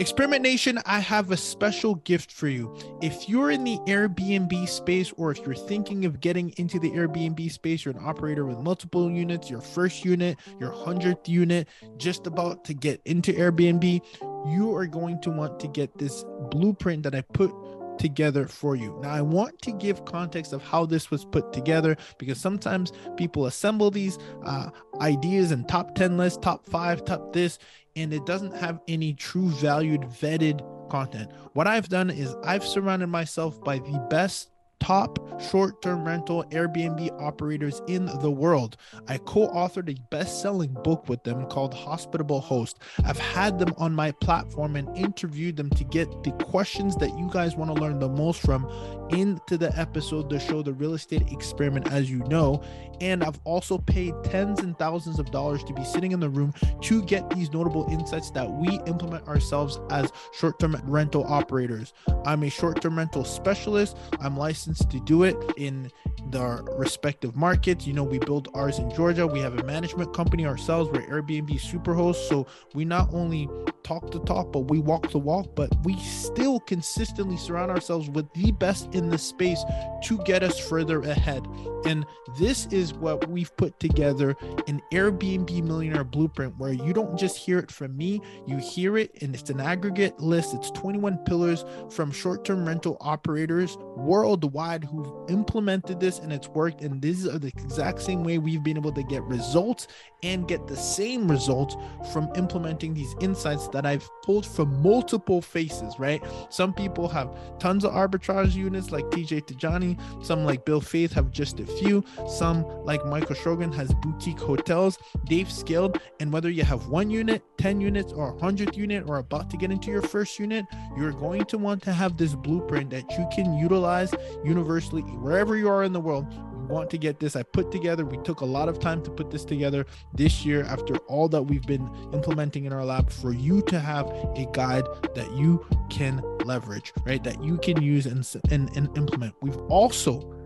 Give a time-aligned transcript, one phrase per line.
[0.00, 2.76] Experiment Nation, I have a special gift for you.
[3.00, 7.48] If you're in the Airbnb space, or if you're thinking of getting into the Airbnb
[7.52, 12.64] space, you're an operator with multiple units, your first unit, your 100th unit, just about
[12.64, 14.00] to get into Airbnb,
[14.48, 17.52] you are going to want to get this blueprint that I put
[17.98, 18.98] together for you.
[19.02, 23.46] Now, I want to give context of how this was put together because sometimes people
[23.46, 24.70] assemble these uh,
[25.00, 27.58] ideas and top 10 lists, top five, top this,
[27.96, 30.60] and it doesn't have any true valued, vetted
[30.90, 31.30] content.
[31.52, 37.20] What I've done is I've surrounded myself by the best top short term rental Airbnb
[37.20, 38.76] operators in the world.
[39.08, 42.78] I co authored a best selling book with them called Hospitable Host.
[43.04, 47.28] I've had them on my platform and interviewed them to get the questions that you
[47.32, 48.64] guys want to learn the most from
[49.10, 52.62] into the episode to show the real estate experiment, as you know.
[53.00, 56.54] And I've also paid tens and thousands of dollars to be sitting in the room
[56.82, 61.92] to get these notable insights that we implement ourselves as short term rental operators.
[62.24, 63.96] I'm a short term rental specialist.
[64.20, 65.90] I'm licensed to do it in
[66.30, 67.86] the respective markets.
[67.86, 69.26] You know, we build ours in Georgia.
[69.26, 70.90] We have a management company ourselves.
[70.90, 72.28] We're Airbnb superhosts.
[72.28, 73.48] So we not only
[73.82, 78.32] talk the talk, but we walk the walk, but we still consistently surround ourselves with
[78.32, 79.62] the best in the space
[80.04, 81.46] to get us further ahead.
[81.86, 82.06] And
[82.38, 84.36] this is what we've put together
[84.66, 89.10] an Airbnb millionaire blueprint where you don't just hear it from me, you hear it
[89.22, 90.54] and it's an aggregate list.
[90.54, 96.82] It's 21 pillars from short term rental operators worldwide who've implemented this and it's worked.
[96.82, 99.88] And this is the exact same way we've been able to get results
[100.22, 101.76] and get the same results
[102.12, 106.22] from implementing these insights that I've pulled from multiple faces, right?
[106.50, 111.30] Some people have tons of arbitrage units like TJ Tajani, some like Bill Faith have
[111.30, 114.98] just a few, some like Michael Shogun has boutique hotels.
[115.28, 119.50] They've scaled, and whether you have one unit, 10 units, or 100 unit, or about
[119.50, 120.64] to get into your first unit,
[120.96, 124.12] you're going to want to have this blueprint that you can utilize
[124.44, 126.26] universally wherever you are in the world
[126.68, 127.36] want to get this.
[127.36, 130.64] I put together, we took a lot of time to put this together this year
[130.64, 134.84] after all that we've been implementing in our lab for you to have a guide
[135.14, 137.22] that you can leverage, right?
[137.22, 139.34] That you can use and, and, and implement.
[139.40, 140.44] We've also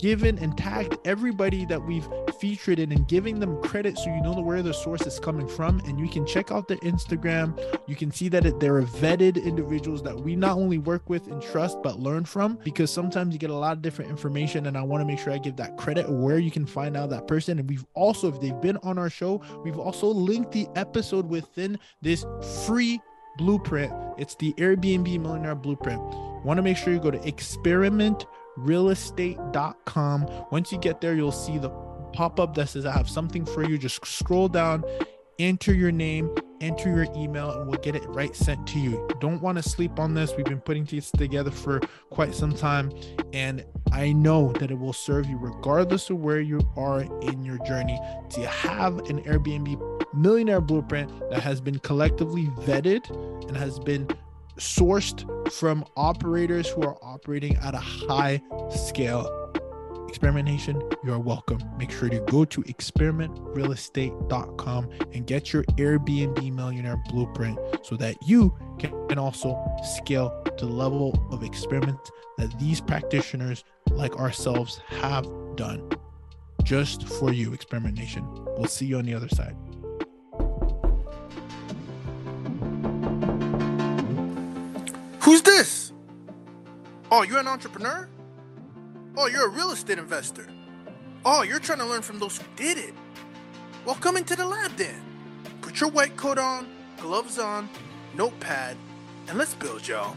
[0.00, 2.08] given and tagged everybody that we've
[2.40, 5.78] featured in and giving them credit so you know where the source is coming from
[5.80, 10.18] and you can check out their instagram you can see that they're vetted individuals that
[10.18, 13.54] we not only work with and trust but learn from because sometimes you get a
[13.54, 16.38] lot of different information and i want to make sure i give that credit where
[16.38, 19.42] you can find out that person and we've also if they've been on our show
[19.64, 22.24] we've also linked the episode within this
[22.64, 22.98] free
[23.36, 26.00] blueprint it's the airbnb millionaire blueprint
[26.44, 28.26] want to make sure you go to experiment
[28.58, 30.28] realestate.com.
[30.50, 31.70] Once you get there, you'll see the
[32.12, 33.78] pop up that says, I have something for you.
[33.78, 34.84] Just scroll down,
[35.38, 39.08] enter your name, enter your email, and we'll get it right sent to you.
[39.20, 40.32] Don't want to sleep on this.
[40.36, 42.92] We've been putting this together for quite some time,
[43.32, 47.58] and I know that it will serve you regardless of where you are in your
[47.66, 47.98] journey
[48.30, 53.08] to have an Airbnb millionaire blueprint that has been collectively vetted
[53.48, 54.08] and has been
[54.56, 59.39] sourced from operators who are operating at a high scale.
[60.10, 61.60] Experiment Nation, you are welcome.
[61.78, 68.52] Make sure to go to experimentrealestate.com and get your Airbnb millionaire blueprint so that you
[68.80, 72.00] can also scale to the level of experiment
[72.38, 73.62] that these practitioners
[73.92, 75.88] like ourselves have done
[76.64, 78.26] just for you, Experiment Nation.
[78.58, 79.54] We'll see you on the other side.
[85.20, 85.92] Who's this?
[87.12, 88.08] Oh, you're an entrepreneur?
[89.16, 90.46] Oh, you're a real estate investor.
[91.24, 92.94] Oh, you're trying to learn from those who did it.
[93.84, 95.02] Well, come into the lab then.
[95.60, 97.68] Put your white coat on, gloves on,
[98.14, 98.76] notepad,
[99.28, 100.16] and let's build, y'all.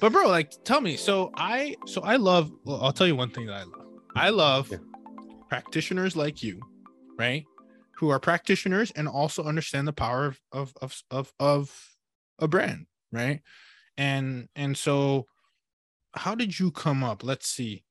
[0.00, 0.96] But bro, like, tell me.
[0.96, 2.50] So I, so I love.
[2.64, 3.86] Well, I'll tell you one thing that I love.
[4.14, 4.78] I love yeah.
[5.48, 6.60] practitioners like you,
[7.18, 7.44] right?
[7.98, 11.96] who are practitioners and also understand the power of of of of, of
[12.38, 13.40] a brand, right?
[13.98, 15.26] And and so
[16.14, 17.22] how did you come up?
[17.22, 17.84] Let's see.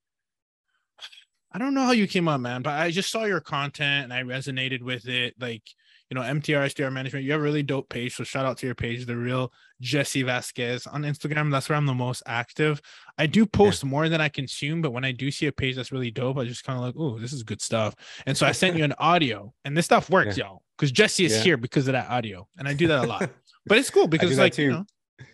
[1.52, 4.14] I don't know how you came up, man, but I just saw your content and
[4.14, 5.34] I resonated with it.
[5.40, 5.64] Like,
[6.10, 8.16] you know, MTR STR management, you have a really dope page.
[8.16, 9.52] So shout out to your page, the real
[9.82, 11.52] Jesse Vasquez on Instagram.
[11.52, 12.82] That's where I'm the most active.
[13.18, 13.90] I do post yeah.
[13.90, 16.46] more than I consume, but when I do see a page that's really dope, I
[16.46, 17.96] just kind of like, oh, this is good stuff.
[18.26, 20.46] And so I sent you an audio, and this stuff works, yeah.
[20.46, 21.44] y'all, because Jesse is yeah.
[21.44, 23.30] here because of that audio, and I do that a lot.
[23.66, 24.86] but it's cool because like you know,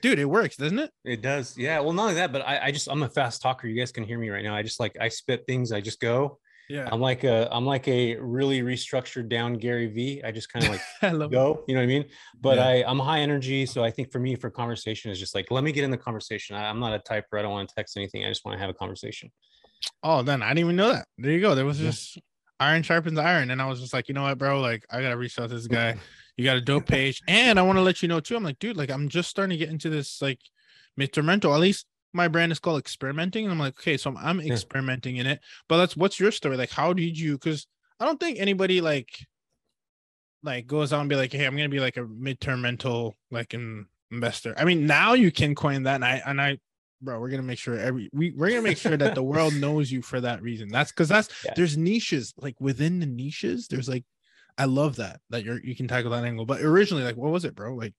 [0.02, 0.92] dude, it works, doesn't it?
[1.06, 1.58] It does.
[1.58, 1.80] Yeah.
[1.80, 3.68] Well, not only that, but I, I just I'm a fast talker.
[3.68, 4.56] You guys can hear me right now.
[4.56, 5.72] I just like I spit things.
[5.72, 6.40] I just go
[6.70, 6.88] Yeah.
[6.92, 10.22] I'm like a I'm like a really restructured down Gary V.
[10.24, 11.36] I just kind of like I love it.
[11.36, 12.06] go, you know what I mean?
[12.40, 12.68] But Yeah.
[12.68, 15.64] I I'm high energy, so I think for me for conversation is just like let
[15.64, 16.56] me get in the conversation.
[16.56, 17.38] I, I'm not a typer.
[17.40, 18.24] I don't want to text anything.
[18.26, 19.32] I just want to have a conversation.
[20.02, 21.06] Oh, then I didn't even know that.
[21.18, 21.56] There you go.
[21.56, 21.90] There was Yeah.
[21.90, 22.18] just
[22.60, 23.52] iron sharpens iron.
[23.52, 24.62] And I was just like, you know what, bro?
[24.62, 25.98] Like, I gotta reach out to this guy.
[26.38, 27.22] You got a dope page.
[27.28, 28.36] And I want to let you know too.
[28.36, 30.40] I'm like, dude, like I'm just starting to get into this like
[31.00, 31.54] midterm rental.
[31.54, 33.46] At least my brand is called experimenting.
[33.46, 34.54] And I'm like, okay, so I'm, I'm Yeah.
[34.54, 35.42] experimenting in it.
[35.68, 36.58] But that's what's your story?
[36.58, 37.68] Like, how did you because
[38.00, 39.10] I don't think anybody like
[40.42, 43.54] like goes out and be like, hey, I'm gonna be like a midterm rental like
[43.54, 44.54] an investor.
[44.58, 46.58] I mean, now you can coin that and I and I
[47.02, 49.92] bro, we're gonna make sure every we, we're gonna make sure that the world knows
[49.92, 50.70] you for that reason.
[50.70, 51.54] That's because that's Yeah.
[51.56, 53.68] there's niches like within the niches.
[53.68, 54.04] There's like,
[54.58, 56.46] I love that that you're you can tackle that angle.
[56.46, 57.76] But originally, like, what was it, bro?
[57.76, 57.94] Like,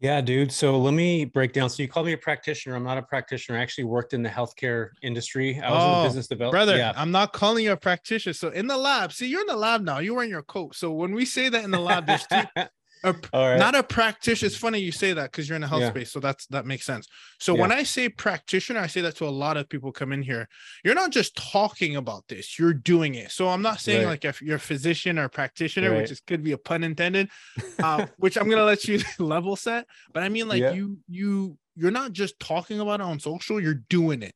[0.00, 0.50] Yeah, dude.
[0.50, 1.68] So let me break down.
[1.70, 2.74] So you called me a practitioner.
[2.74, 3.58] I'm not a practitioner.
[3.58, 5.60] I actually worked in the healthcare industry.
[5.60, 6.52] I was in Oh, the business development.
[6.66, 6.92] brother, Yeah.
[6.96, 8.32] I'm not calling you a practitioner.
[8.32, 9.98] So in the lab, see, you're in the lab now.
[9.98, 10.74] You're wearing your coat.
[10.74, 12.42] So when we say that in the lab, there's two,
[13.04, 13.58] a, right.
[13.58, 14.46] not a practitioner.
[14.48, 15.90] It's funny you say that because you're in the health Yeah.
[15.90, 17.06] space, so that's that makes sense.
[17.38, 20.22] So when I say practitioner, I say that to a lot of people come in
[20.22, 20.48] here.
[20.84, 23.30] You're not just talking about this; you're doing it.
[23.30, 24.10] So I'm not saying Right.
[24.10, 26.02] like if you're a physician or a practitioner, Right.
[26.02, 27.28] which is could be a pun intended,
[27.82, 29.86] uh, which I'm gonna let you level set.
[30.12, 30.72] But I mean, like Yeah.
[30.72, 34.34] you you you're not just talking about it on social; you're doing it.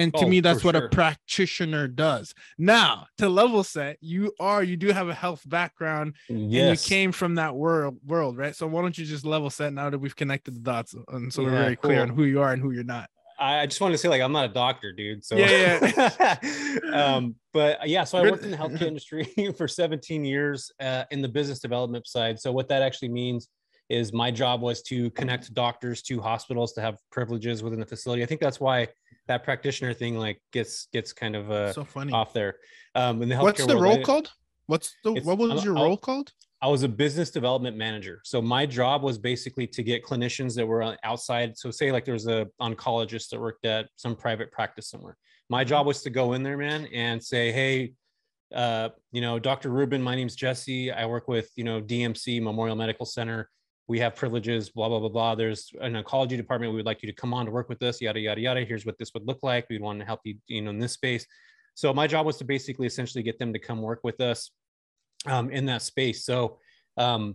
[0.00, 0.86] And to Oh, me, that's what sure.
[0.86, 2.34] a practitioner does.
[2.58, 7.12] Now, to level set, you are you do have a health background and you came
[7.12, 10.16] from that world world right so why don't you just level set now that we've
[10.16, 12.70] connected the dots and so we're Yeah, very clear on who you are and who
[12.72, 13.08] you're not
[13.38, 15.24] I just wanted to say, like, I'm not a doctor, dude.
[15.24, 16.36] So Yeah,
[16.92, 19.24] um, but yeah, so I worked in the healthcare industry
[19.56, 22.38] for 17 years uh, in the business development side.
[22.38, 23.48] So what that actually means
[23.90, 28.22] is my job was to connect doctors to hospitals to have privileges within the facility.
[28.22, 28.88] I think that's why
[29.26, 32.56] that practitioner thing like gets gets kind of uh, so funny off there.
[32.94, 34.30] Um, in the healthcare what's the world, role I- called
[34.66, 36.32] what's the what was I'm- your I'll- role called
[36.62, 38.20] I was a business development manager.
[38.22, 41.56] So my job was basically to get clinicians that were outside.
[41.56, 45.16] So say like there was a oncologist that worked at some private practice somewhere.
[45.48, 47.94] My job was to go in there, man, and say, hey,
[48.54, 49.70] uh, you know, Dr.
[49.70, 50.92] Rubin, my name's Jesse.
[50.92, 53.48] I work with, you know, DMC Memorial Medical Center.
[53.90, 55.34] We have privileges, blah, blah, blah, blah.
[55.34, 56.70] There's an oncology department.
[56.70, 58.64] We would like you to come on to work with us, yada, yada, yada.
[58.64, 59.66] Here's what this would look like.
[59.68, 61.26] We'd want to help you, you know, in this space.
[61.74, 64.52] So my job was to basically essentially get them to come work with us
[65.26, 66.24] um, in that space.
[66.24, 66.60] So
[66.98, 67.34] um,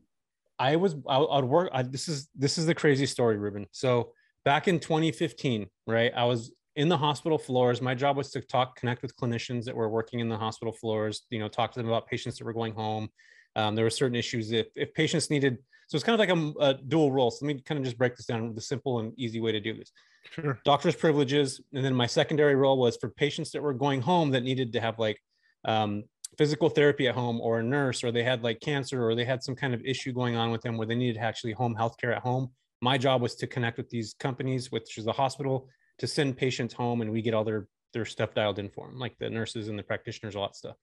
[0.58, 1.72] I was I, I'd work.
[1.74, 3.66] I, this is this is the crazy story, Ruben.
[3.72, 4.14] So
[4.46, 6.14] back in 2015, right?
[6.16, 7.82] I was in the hospital floors.
[7.82, 11.24] My job was to talk, connect with clinicians that were working in the hospital floors.
[11.32, 13.10] You know, talk to them about patients that were going home.
[13.58, 15.58] Um, there were certain issues if if patients needed.
[15.88, 17.32] So it's kind of like a, a dual role.
[17.32, 18.54] So let me kind of just break this down.
[18.56, 19.92] The simple and easy way to do this
[20.32, 24.32] sure doctor's privileges and then my secondary role was for patients that were going home
[24.32, 25.20] that needed to have like
[25.66, 26.04] um,
[26.38, 29.44] physical therapy at home or a nurse or they had like cancer or they had
[29.44, 32.14] some kind of issue going on with them where they needed actually home health care
[32.14, 32.50] at home
[32.82, 35.68] my job was to connect with these companies which is the hospital
[35.98, 39.00] to send patients home and we get all their their stuff dialed in for them
[39.00, 40.76] like the nurses and the practitioners all that stuff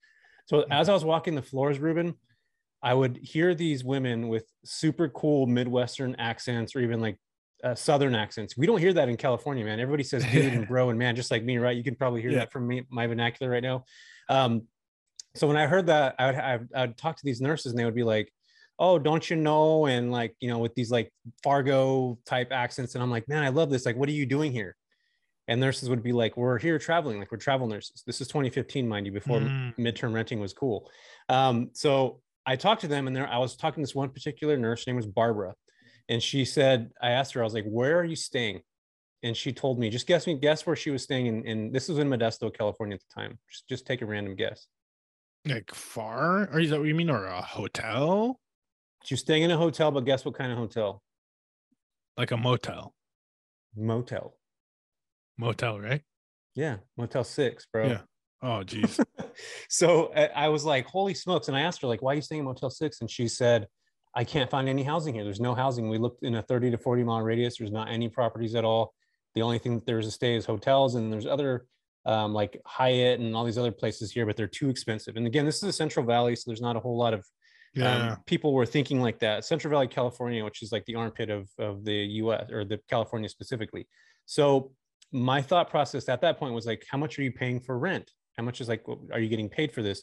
[0.46, 2.14] so as i was walking the floors ruben
[2.82, 7.18] i would hear these women with super cool midwestern accents or even like
[7.64, 8.56] uh, southern accents.
[8.56, 9.78] We don't hear that in California, man.
[9.78, 11.76] Everybody says dude and bro and man, just like me, right?
[11.76, 12.38] You can probably hear Yeah.
[12.40, 13.84] that from me, my vernacular right now.
[14.28, 14.62] Um,
[15.36, 17.70] so when I heard that, I would, I would, I would talk to these nurses
[17.70, 18.32] and they would be like,
[18.80, 21.12] "Oh, don't you know?" And like, you know, with these like
[21.44, 23.86] Fargo type accents, and I'm like, "Man, I love this.
[23.86, 24.74] Like, what are you doing here?"
[25.46, 27.20] And nurses would be like, "We're here traveling.
[27.20, 28.02] Like, we're travel nurses.
[28.04, 29.78] This is 2015, mind you, before Mm.
[29.78, 30.90] midterm renting was cool."
[31.28, 34.56] Um, so I talked to them, and there I was talking to this one particular
[34.56, 34.84] nurse.
[34.84, 35.54] Her name was Barbara,
[36.08, 38.62] and she said, I asked her, I was like, "Where are you staying?"
[39.22, 41.88] And she told me, "Just guess me, guess where she was staying." And, in this
[41.88, 43.38] was in Modesto, California at the time.
[43.50, 44.66] Just just take a random guess.
[45.44, 48.40] like far or is that what you mean or a hotel
[49.04, 51.02] She was staying in a hotel, but guess what kind of hotel?
[52.16, 52.94] like a motel
[53.74, 54.36] Motel.
[55.38, 56.02] motel right
[56.54, 57.88] Yeah, Motel Six, bro.
[57.88, 58.02] Yeah.
[58.42, 59.00] Oh geez
[59.68, 61.48] so I I was like, holy smokes.
[61.48, 63.00] And I asked her, like, why are you staying in Motel 6?
[63.00, 63.66] And she said,
[64.14, 65.24] I can't find any housing here.
[65.24, 65.88] There's no housing.
[65.88, 67.58] We looked in a 30 to 40 mile radius.
[67.58, 68.94] There's not any properties at all.
[69.34, 71.66] The only thing that there's a stay is hotels, and there's other
[72.04, 75.16] um, like Hyatt and all these other places here, but they're too expensive.
[75.16, 77.24] And again, this is a Central Valley, so there's not a whole lot of
[77.74, 79.46] yeah um, people were thinking like that.
[79.46, 83.28] Central Valley, California, which is like the armpit of, of the US or the California
[83.30, 83.88] specifically.
[84.26, 84.72] So
[85.10, 88.10] my thought process at that point was like, how much are you paying for rent?
[88.36, 90.02] How much is like, are you getting paid for this?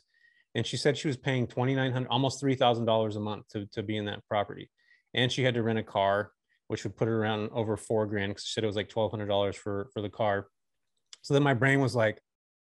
[0.55, 4.05] And she said she was paying 2,900, almost $3,000 a month to, to be in
[4.05, 4.69] that property.
[5.13, 6.31] And she had to rent a car,
[6.67, 8.36] which would put her around over four grand.
[8.36, 10.48] Cause she said it was like $1,200 for, for the car.
[11.21, 12.21] So then my brain was like,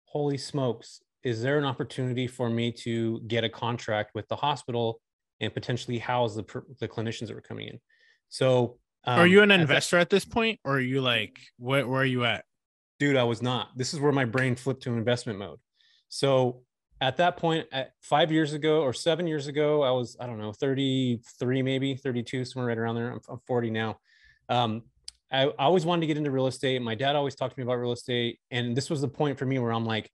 [0.05, 4.99] holy smokes, is there an opportunity for me to get a contract with the hospital
[5.39, 6.43] and potentially house the
[6.79, 7.79] the clinicians that were coming in?
[8.29, 11.39] So, um, are you an investor at, that, at, this point, or are you like,
[11.57, 12.45] where, where are you at?
[13.01, 13.75] Dude, I was not.
[13.75, 15.57] This is where my brain flipped to investment mode.
[16.09, 16.61] So
[17.01, 20.37] at that point, at five years ago or seven years ago, I was I don't
[20.37, 23.11] know 33 maybe 32 somewhere right around there.
[23.11, 23.97] I'm, I'm 40 now.
[24.49, 24.83] Um,
[25.31, 26.79] I, I always wanted to get into real estate.
[26.83, 29.47] My dad always talked to me about real estate, and this was the point for
[29.47, 30.07] me where I'm like,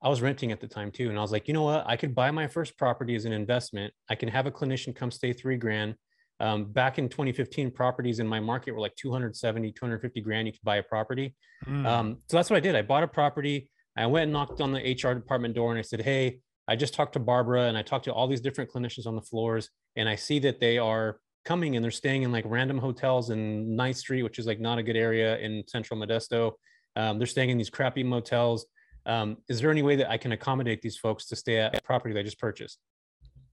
[0.00, 1.82] I was renting at the time too, and I was like, you know what?
[1.84, 3.92] I could buy my first property as an investment.
[4.08, 5.96] I can have a clinician come stay three grand.
[6.40, 10.46] Um, back in 2015, properties in my market were like 270, 250 grand.
[10.46, 11.34] You could buy a property.
[11.66, 11.86] Mm.
[11.86, 12.74] Um, so that's what I did.
[12.74, 13.68] I bought a property.
[13.96, 16.94] I went and knocked on the HR department door and I said, Hey, I just
[16.94, 20.08] talked to Barbara and I talked to all these different clinicians on the floors, and
[20.08, 23.98] I see that they are coming and they're staying in like random hotels in Ninth
[23.98, 26.52] Street, which is like not a good area in central Modesto.
[26.96, 28.66] Um, they're staying in these crappy motels.
[29.06, 31.82] Um, is there any way that I can accommodate these folks to stay at a
[31.82, 32.78] property that I just purchased?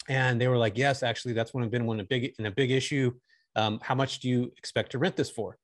[0.10, 2.52] And they were like, yes, actually, that's one of been one a big in a
[2.52, 3.14] big issue.
[3.56, 5.58] Um, how much do you expect to rent this for?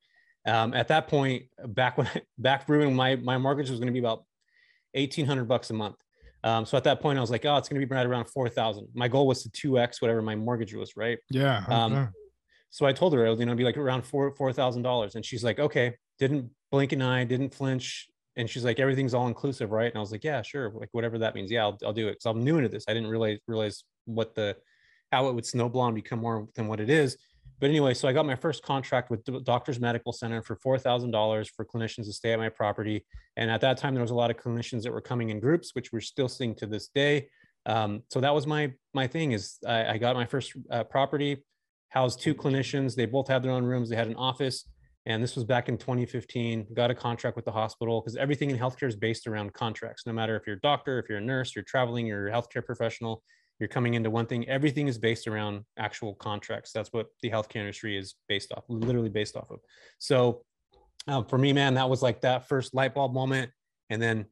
[0.45, 3.99] Um, at that point, back when back when my my mortgage was going to be
[3.99, 4.23] about
[4.93, 5.95] eighteen hundred bucks a month.
[6.43, 8.29] Um, so at that point, I was like, oh, it's going to be right around
[8.29, 8.87] 4,000.
[8.93, 11.17] My goal was to 2X whatever my mortgage was, right?
[11.29, 11.65] Yeah.
[11.67, 12.09] Um,
[12.69, 15.15] so I told her, you know, be like around four, $4,000.
[15.15, 18.07] And she's like, okay, didn't blink an eye, didn't flinch.
[18.35, 19.87] And she's like, everything's all inclusive, right?
[19.87, 20.71] And I was like, yeah, sure.
[20.71, 21.49] Like whatever that means.
[21.49, 22.19] Yeah, I'll, I'll do it.
[22.21, 22.85] Cause I'm new into this.
[22.87, 24.55] I didn't realize, realize what the,
[25.11, 27.17] how it would snowball and become more than what it is.
[27.59, 31.65] But anyway, so I got my first contract with Doctors Medical Center for $4,000 for
[31.65, 33.05] clinicians to stay at my property.
[33.35, 35.71] And at that time, there was a lot of clinicians that were coming in groups,
[35.73, 37.29] which we're still seeing to this day.
[37.65, 41.43] Um, so that was my my thing is I, I got my first uh, property,
[41.89, 42.95] housed two clinicians.
[42.95, 43.89] They both had their own rooms.
[43.89, 44.65] They had an office.
[45.05, 46.67] And this was back in 2015.
[46.73, 50.05] Got a contract with the hospital because everything in healthcare is based around contracts.
[50.05, 52.65] No matter if you're a doctor, if you're a nurse, you're traveling, you're a healthcare
[52.65, 53.23] professional,
[53.59, 56.71] you're coming into one thing everything is based around actual contracts.
[56.71, 59.59] That's what the healthcare industry is based off literally based off of.
[59.99, 60.43] So
[61.07, 63.51] um, for me man that was like that first light bulb moment
[63.89, 64.25] and then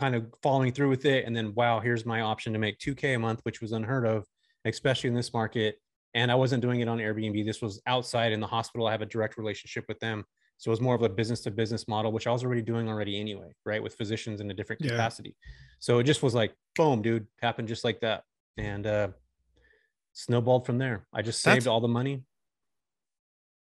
[0.00, 3.14] kind of following through with it and then wow here's my option to make 2k
[3.14, 4.24] a month which was unheard of
[4.64, 5.76] especially in this market.
[6.14, 7.44] And i wasn't doing it on airbnb.
[7.44, 8.86] This was outside in the hospital.
[8.86, 10.24] I have a direct relationship with them.
[10.56, 12.88] So it was more of a business to business model which i was already doing
[12.88, 14.92] already anyway right with physicians in a different yeah.
[14.92, 15.36] capacity.
[15.80, 18.22] So it just was like boom dude happened just like that
[18.56, 19.08] and uh,
[20.12, 21.06] snowballed from there.
[21.12, 22.22] I just saved that's, all the money.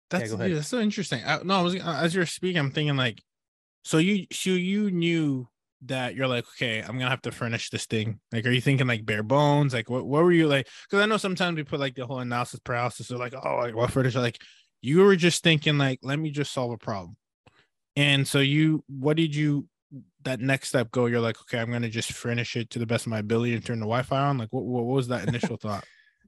[0.10, 1.22] That's yeah, that's so interesting.
[1.26, 3.22] I, no, I was as you're speaking, I'm thinking like,
[3.84, 5.48] so you so you knew
[5.86, 8.20] that you're like, okay, I'm gonna have to furnish this thing.
[8.32, 9.74] Like, are you thinking like bare bones?
[9.74, 10.68] Like, what what were you like?
[10.90, 13.08] Because I know sometimes we put like the whole analysis paralysis.
[13.08, 14.22] So like, oh, like what furniture?
[14.22, 14.40] Like,
[14.82, 17.18] you were just thinking like, let me just solve a problem.
[17.96, 19.68] And so you, what did you
[20.24, 21.06] that next step go?
[21.06, 23.66] You're like, okay, I'm gonna just furnish it to the best of my ability and
[23.66, 24.38] turn the Wi-Fi on.
[24.38, 25.84] Like, what what was that initial thought?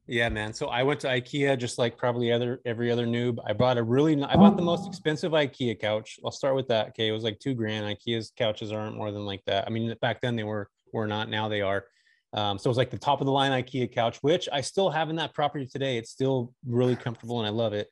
[0.08, 0.54] Yeah, man.
[0.54, 3.38] So I went to IKEA just like probably other every other noob.
[3.46, 6.20] I bought a really I bought the most expensive IKEA couch.
[6.26, 6.90] I'll start with that.
[6.90, 7.86] Okay, it was like two grand.
[7.86, 9.66] IKEA's couches aren't more than like that.
[9.68, 11.30] I mean, back then they were were not.
[11.30, 11.86] Now they are.
[12.34, 14.90] Um, so it was like the top of the line IKEA couch, which I still
[14.90, 15.98] have in that property today.
[15.98, 17.88] It's still really comfortable and I love it.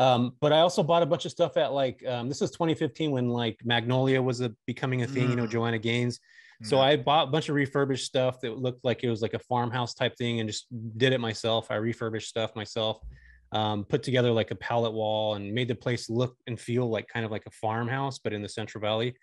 [0.00, 3.10] Um, but I also bought a bunch of stuff at like um, this was 2015
[3.10, 5.26] when like Magnolia was a, becoming a thing.
[5.26, 5.30] Mm.
[5.30, 5.50] You know, mm.
[5.50, 6.18] Joanna Gaines.
[6.62, 9.38] So I bought a bunch of refurbished stuff that looked like it was like a
[9.38, 10.66] farmhouse type thing, and just
[10.98, 11.70] did it myself.
[11.70, 12.98] I refurbished stuff myself,
[13.52, 17.08] um, put together like a pallet wall, and made the place look and feel like
[17.08, 19.14] kind of like a farmhouse, but in the Central Valley.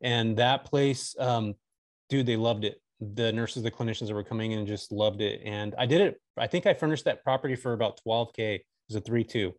[0.00, 1.54] And that place, um,
[2.08, 2.80] dude, they loved it.
[3.00, 5.42] The nurses, the clinicians that were coming in, just loved it.
[5.44, 6.20] And I did it.
[6.36, 8.38] I think I furnished that property for about 12k.
[8.38, 9.54] It was a three-two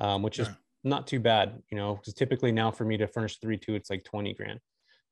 [0.00, 0.48] um, which is
[0.82, 3.90] not too bad, you know, because typically now for me to furnish three two, it's
[3.90, 4.60] like 20 grand.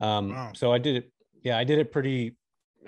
[0.00, 0.52] Um, wow.
[0.54, 1.12] So I did it.
[1.42, 2.36] Yeah, I did it pretty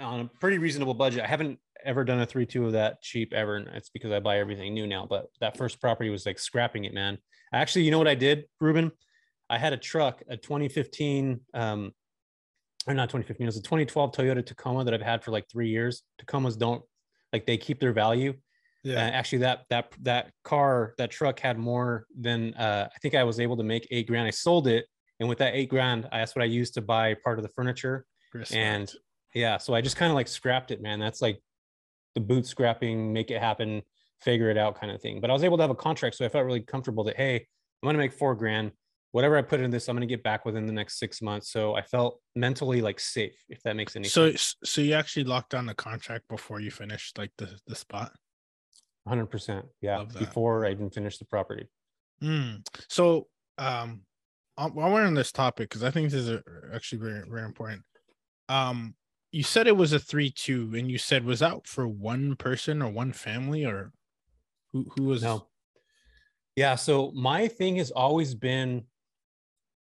[0.00, 1.23] on a pretty reasonable budget.
[1.23, 3.57] I haven't ever done a three two of that cheap ever.
[3.57, 5.07] And it's because I buy everything new now.
[5.09, 7.19] But that first property was like scrapping it, man.
[7.52, 8.92] Actually, you know what I did, Ruben?
[9.49, 11.92] I had a truck, a 2015, um,
[12.87, 15.69] or not 2015, it was a 2012 Toyota Tacoma that I've had for like three
[15.69, 16.02] years.
[16.23, 16.83] Tacomas don't
[17.33, 18.35] like they keep their value.
[18.83, 18.97] Yeah.
[18.97, 23.25] Uh, actually, that that that car, that truck had more than uh, I think I
[23.25, 24.27] was able to make eight grand.
[24.27, 24.87] I sold it,
[25.19, 27.51] and with that eight grand, I, that's what I used to buy part of the
[27.51, 28.07] furniture.
[28.33, 28.57] Respect.
[28.57, 28.93] And
[29.35, 30.99] yeah, so I just kind of like scrapped it, man.
[30.99, 31.41] That's like
[32.15, 33.83] the boot scrapping, make it happen,
[34.23, 35.21] figure it out kind of thing.
[35.21, 37.37] But I was able to have a contract, so I felt really comfortable that hey,
[37.37, 38.73] I'm gonna make four grand.
[39.13, 41.51] Whatever I put in this, I'm gonna get back within the next six months.
[41.53, 44.57] So I felt mentally like safe, if that makes any so, sense.
[44.63, 48.13] So, so you actually locked down the contract before you finished like the the spot.
[49.09, 51.66] 100% yeah before i even finished the property
[52.23, 52.64] mm.
[52.88, 53.26] so
[53.59, 54.02] um
[54.57, 56.42] while we're on this topic because i think this is
[56.73, 57.83] actually very very important
[58.49, 58.95] um
[59.33, 62.83] you said it was a three two, and you said was out for one person
[62.83, 63.92] or one family or
[64.73, 65.47] who who was no.
[66.57, 68.85] Yeah, so my thing has always been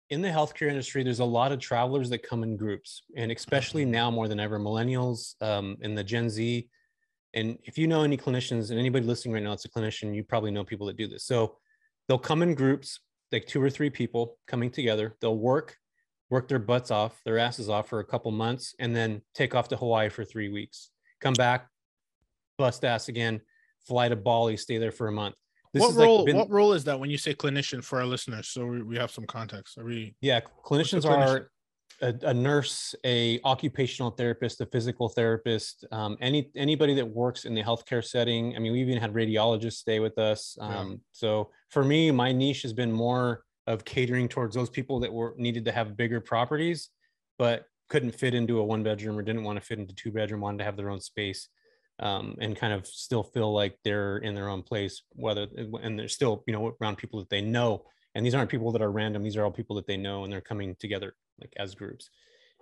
[0.10, 1.02] in the healthcare industry.
[1.02, 3.92] There's a lot of travelers that come in groups, and especially Mm-hmm.
[3.92, 6.68] now more than ever, millennials um, and the Gen Z.
[7.34, 10.24] And if you know any clinicians and anybody listening right now, it's a clinician, you
[10.24, 11.26] probably know people that do this.
[11.26, 11.58] So
[12.08, 13.00] they'll come in groups,
[13.32, 15.16] like two or three people coming together.
[15.22, 15.78] They'll work,
[16.30, 19.70] work their butts off, their asses off for a couple months, and then take off
[19.70, 20.90] to Hawaii for three weeks.
[21.22, 21.68] Come back,
[22.58, 23.40] bust ass again,
[23.88, 25.36] fly to Bali, stay there for a month.
[25.74, 28.02] This what has, like, role been- what role is that when you say clinician for
[28.02, 31.18] our listeners so we, we have some context are we Yeah, clinicians clinician?
[31.30, 31.52] are
[32.02, 37.54] a, a nurse, a occupational therapist, a physical therapist, um, any anybody that works in
[37.54, 38.56] the healthcare setting.
[38.56, 40.58] I mean, we even had radiologists stay with us.
[40.60, 40.80] Yeah.
[40.80, 45.14] Um, So for me, my niche has been more of catering towards those people that
[45.14, 46.90] were needed to have bigger properties,
[47.38, 50.42] but couldn't fit into a one bedroom or didn't want to fit into two bedroom,
[50.42, 51.48] wanted to have their own space.
[52.00, 55.46] Um, and kind of still feel like they're in their own place, whether
[55.84, 58.82] and they're still, you know, around people that they know and these aren't people that
[58.82, 61.76] are random these are all people that they know and they're coming together like as
[61.76, 62.10] groups.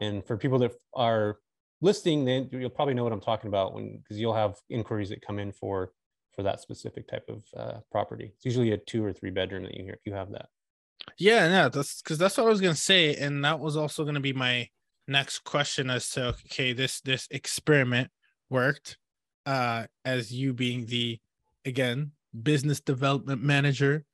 [0.01, 1.37] And for people that are
[1.81, 5.25] listing, then you'll probably know what i'm talking about when because you'll have inquiries that
[5.25, 5.91] come in for
[6.35, 8.31] for that specific type of uh, property.
[8.35, 10.47] It's usually a two or three bedroom that you hear you have that.
[11.17, 14.19] Yeah, no, that's because that's what I was gonna say, and that was also gonna
[14.19, 14.69] be my
[15.07, 18.09] next question as to okay, this this experiment
[18.49, 18.97] worked,
[19.45, 21.19] uh, as you being the
[21.65, 22.11] again
[22.43, 24.05] business development manager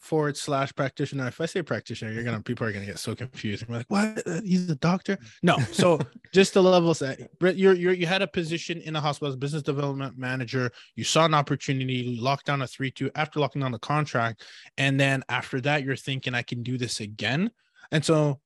[0.00, 1.28] forward slash practitioner.
[1.28, 3.66] If I say practitioner, you're gonna people are gonna get so confused.
[3.68, 4.26] We're like, what?
[4.26, 5.18] Uh, He's a doctor?
[5.42, 5.58] No.
[5.72, 6.00] So
[6.34, 9.36] just to level set, Brett, you're you're you had a position in a hospital as
[9.36, 10.70] business development manager.
[10.96, 14.42] You saw an opportunity, you locked down a three two after locking down the contract,
[14.78, 17.50] and then after that, you're thinking I can do this again.
[17.92, 18.40] And so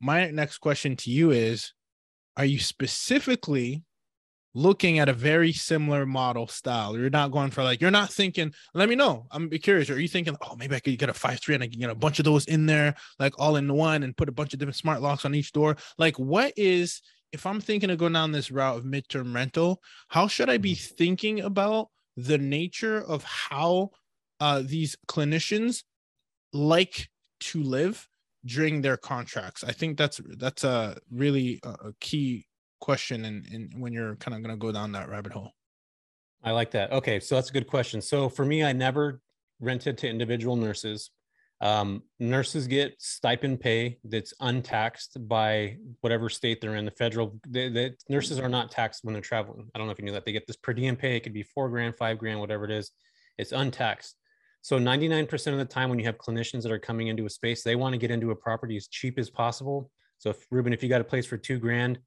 [0.00, 1.72] my next question to you is,
[2.36, 3.82] are you specifically
[4.54, 6.96] looking at a very similar model style.
[6.96, 9.26] You're not going for like, you're not thinking, let me know.
[9.30, 9.90] I'm be curious.
[9.90, 11.90] Are you thinking, oh, maybe I could get a five three and I can get
[11.90, 14.58] a bunch of those in there, like all in one and put a bunch of
[14.58, 15.76] different smart locks on each door?
[15.98, 17.00] Like, what is
[17.32, 20.74] if I'm thinking of going down this route of midterm rental, how should I be
[20.74, 23.90] thinking about the nature of how
[24.40, 25.84] uh, these clinicians
[26.52, 27.08] like
[27.40, 28.08] to live
[28.44, 29.62] during their contracts?
[29.62, 32.46] I think that's that's a really uh, a key
[32.80, 35.52] question and in, when you're kind of going to go down that rabbit hole.
[36.42, 36.90] I like that.
[36.92, 38.00] Okay, so that's a good question.
[38.00, 39.20] So for me, I never
[39.60, 41.10] rented to individual nurses.
[41.62, 46.86] Um, nurses get stipend pay that's untaxed by whatever state they're in.
[46.86, 49.68] The federal the, the nurses are not taxed when they're traveling.
[49.74, 50.24] I don't know if you knew that.
[50.24, 51.16] They get this per diem pay.
[51.16, 52.92] It could be four grand, five grand, whatever it is.
[53.36, 54.16] It's untaxed.
[54.62, 57.62] So 99% of the time when you have clinicians that are coming into a space,
[57.62, 59.90] they want to get into a property as cheap as possible.
[60.18, 61.98] So if Ruben, if you got a place for two grand,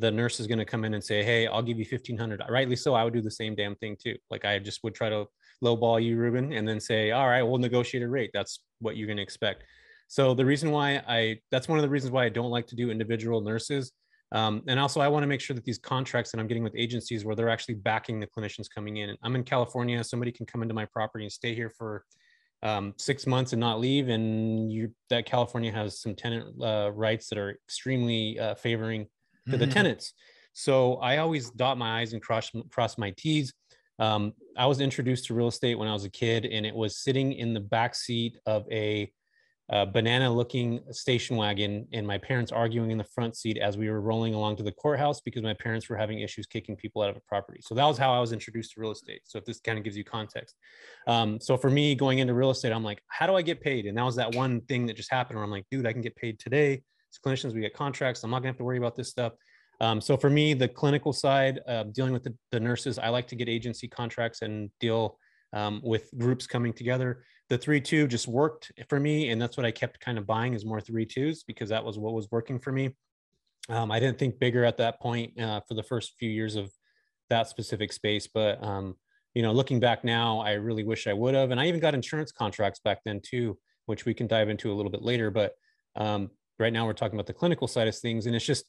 [0.00, 2.42] the nurse is going to come in and say, Hey, I'll give you 1500.
[2.48, 2.94] Rightly so.
[2.94, 4.16] I would do the same damn thing too.
[4.30, 5.26] Like I just would try to
[5.62, 8.30] lowball you, Ruben, and then say, all right, we'll negotiate a rate.
[8.32, 9.64] That's what you're going to expect.
[10.08, 12.76] So the reason why I, that's one of the reasons why I don't like to
[12.76, 13.92] do individual nurses.
[14.32, 16.74] Um, and also I want to make sure that these contracts that I'm getting with
[16.76, 19.16] agencies where they're actually backing the clinicians coming in.
[19.22, 20.02] I'm in California.
[20.04, 22.04] Somebody can come into my property and stay here for
[22.62, 24.08] um, six months and not leave.
[24.08, 29.06] And you, that California has some tenant uh, rights that are extremely uh, favoring
[29.50, 29.72] to the Mhm.
[29.72, 30.14] tenants.
[30.52, 33.52] So I always dot my I's and cross cross my T's.
[33.98, 36.98] Um, I was introduced to real estate when I was a kid, and it was
[36.98, 39.12] sitting in the back seat of a,
[39.70, 44.00] uh banana-looking station wagon, and my parents arguing in the front seat as we were
[44.00, 47.16] rolling along to the courthouse because my parents were having issues kicking people out of
[47.16, 47.60] a property.
[47.62, 49.20] So that was how I was introduced to real estate.
[49.24, 50.56] So if this kind of gives you context,
[51.06, 53.84] um, so for me going into real estate, I'm like, how do I get paid?
[53.84, 56.00] And that was that one thing that just happened where I'm like, dude, I can
[56.02, 56.82] get paid today.
[57.12, 58.22] As clinicians, we get contracts.
[58.24, 59.32] I'm not gonna have to worry about this stuff.
[59.80, 63.28] Um, so for me, the clinical side, uh, dealing with the, the, nurses, I like
[63.28, 65.18] to get agency contracts and deal
[65.52, 67.22] um, with groups coming together.
[67.48, 70.54] The three two just worked for me, and that's what I kept kind of buying
[70.54, 72.96] is more three twos because that was what was working for me.
[73.68, 76.70] Um, I didn't think bigger at that point uh, for the first few years of
[77.30, 78.96] that specific space, but um,
[79.34, 81.50] you know, looking back now, I really wish I would have.
[81.50, 84.74] And I even got insurance contracts back then too, which we can dive into a
[84.74, 85.30] little bit later.
[85.30, 85.52] But
[85.96, 88.64] um, right now, we're talking about the clinical side of things, and it's just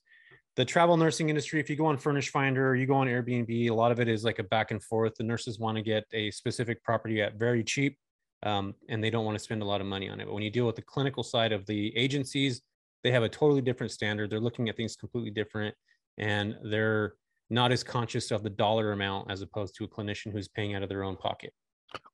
[0.56, 3.70] the travel nursing industry, if you go on Furnish Finder, or you go on Airbnb,
[3.70, 5.16] a lot of it is like a back and forth.
[5.16, 7.98] The nurses want to get a specific property at very cheap,
[8.44, 10.26] um, and they don't want to spend a lot of money on it.
[10.26, 12.62] But when you deal with the clinical side of the agencies,
[13.04, 14.30] they have a totally different standard.
[14.30, 15.76] They're looking at things completely different,
[16.18, 17.14] and they're
[17.50, 20.84] not as conscious of the dollar amount as opposed to a clinician who's paying out
[20.84, 21.54] of their own pocket.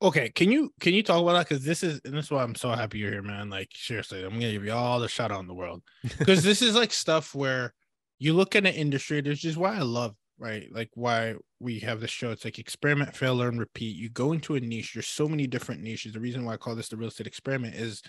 [0.01, 1.49] Okay, can you can you talk about that?
[1.49, 3.49] Because this is and this is why I'm so happy you're here, man.
[3.49, 5.83] Like seriously, I'm gonna give you all the shout out in the world
[6.19, 7.73] because this is like stuff where
[8.17, 10.67] you look at an industry, there's just why I love right?
[10.71, 12.31] Like why we have this show.
[12.31, 13.95] It's like experiment, fail, learn, repeat.
[13.95, 14.93] You go into a niche.
[14.93, 16.13] There's so many different niches.
[16.13, 18.01] The reason why I call this the real estate experiment is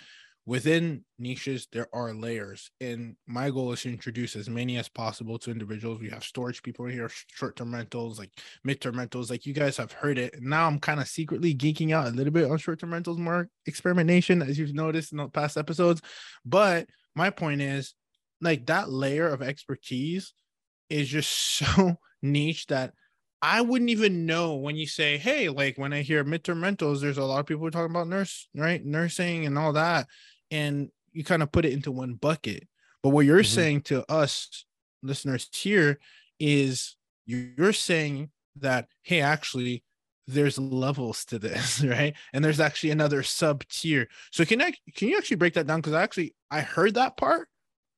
[0.47, 5.37] within niches there are layers and my goal is to introduce as many as possible
[5.37, 5.99] to individuals.
[5.99, 8.31] We have storage people here short-term rentals like
[8.63, 10.41] mid-term rentals like you guys have heard it.
[10.41, 14.41] Now i'm kind of secretly geeking out a little bit on short-term rentals more experimentation
[14.41, 16.01] as you've noticed in the past episodes.
[16.45, 17.93] But my point is
[18.39, 20.33] like that layer of expertise
[20.89, 22.93] is just so niche that
[23.41, 27.19] I wouldn't even know when you say, hey, like when I hear midterm rentals, there's
[27.19, 28.83] a lot of people talking about nurse, right?
[28.83, 30.07] Nursing and all that
[30.51, 32.67] and you kind of put it into one bucket.
[33.03, 33.55] But what you're mm-hmm.
[33.55, 34.65] saying to us
[35.03, 35.99] listeners here
[36.39, 39.83] is you're saying that, hey, actually,
[40.27, 42.13] there's levels to this, right?
[42.33, 44.07] And there's actually another sub tier.
[44.31, 45.79] So can I can you actually break that down?
[45.79, 47.47] Because I actually I heard that part,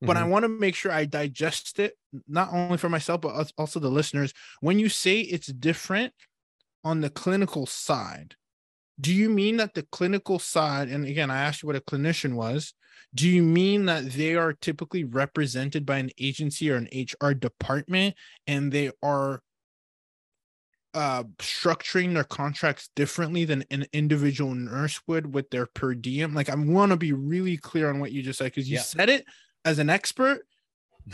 [0.02, 0.26] but mm-hmm.
[0.26, 1.96] I want to make sure I digest it
[2.28, 4.34] not only for myself but also the listeners.
[4.62, 6.14] When you say it's different
[6.84, 8.36] on the clinical side,
[9.00, 12.34] do you mean that the clinical side and again i asked you what a clinician
[12.34, 12.74] was
[13.14, 16.90] do you mean that they are typically represented by an agency or an
[17.22, 18.16] hr department
[18.48, 19.42] and they are
[20.94, 26.50] uh structuring their contracts differently than an individual nurse would with their per diem like
[26.50, 28.82] i want to be really clear on what you just said because you yeah.
[28.82, 29.26] said it
[29.66, 30.42] as an expert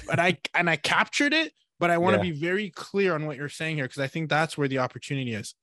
[0.08, 2.32] but i and i captured it but i want to yeah.
[2.32, 5.34] be very clear on what you're saying here because i think that's where the opportunity
[5.34, 5.56] is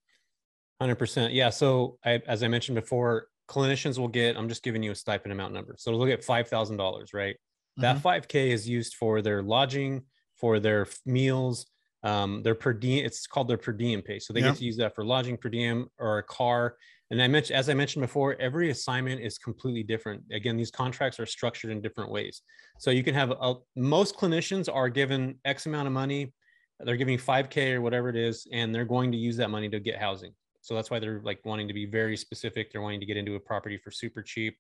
[0.82, 1.32] Hundred percent.
[1.32, 1.48] Yeah.
[1.50, 4.36] So I, as I mentioned before, clinicians will get.
[4.36, 5.76] I'm just giving you a stipend amount number.
[5.78, 7.14] So five thousand dollars.
[7.14, 7.36] Right.
[7.36, 7.82] Mm-hmm.
[7.82, 10.02] That five k is used for their lodging,
[10.34, 11.66] for their meals,
[12.02, 13.06] um, their per diem.
[13.06, 14.18] It's called their per diem pay.
[14.18, 16.74] So they get to use that for lodging, per diem, or a car.
[17.12, 20.24] And I mentioned, as I mentioned before, every assignment is completely different.
[20.32, 22.42] Again, these contracts are structured in different ways.
[22.80, 26.34] So you can have a, most clinicians are given X amount of money.
[26.80, 29.78] They're giving 5K or whatever it is, and they're going to use that money to
[29.78, 30.32] get housing.
[30.62, 32.72] So that's why they're like wanting to be very specific.
[32.72, 34.56] They're wanting to get into a property for super cheap.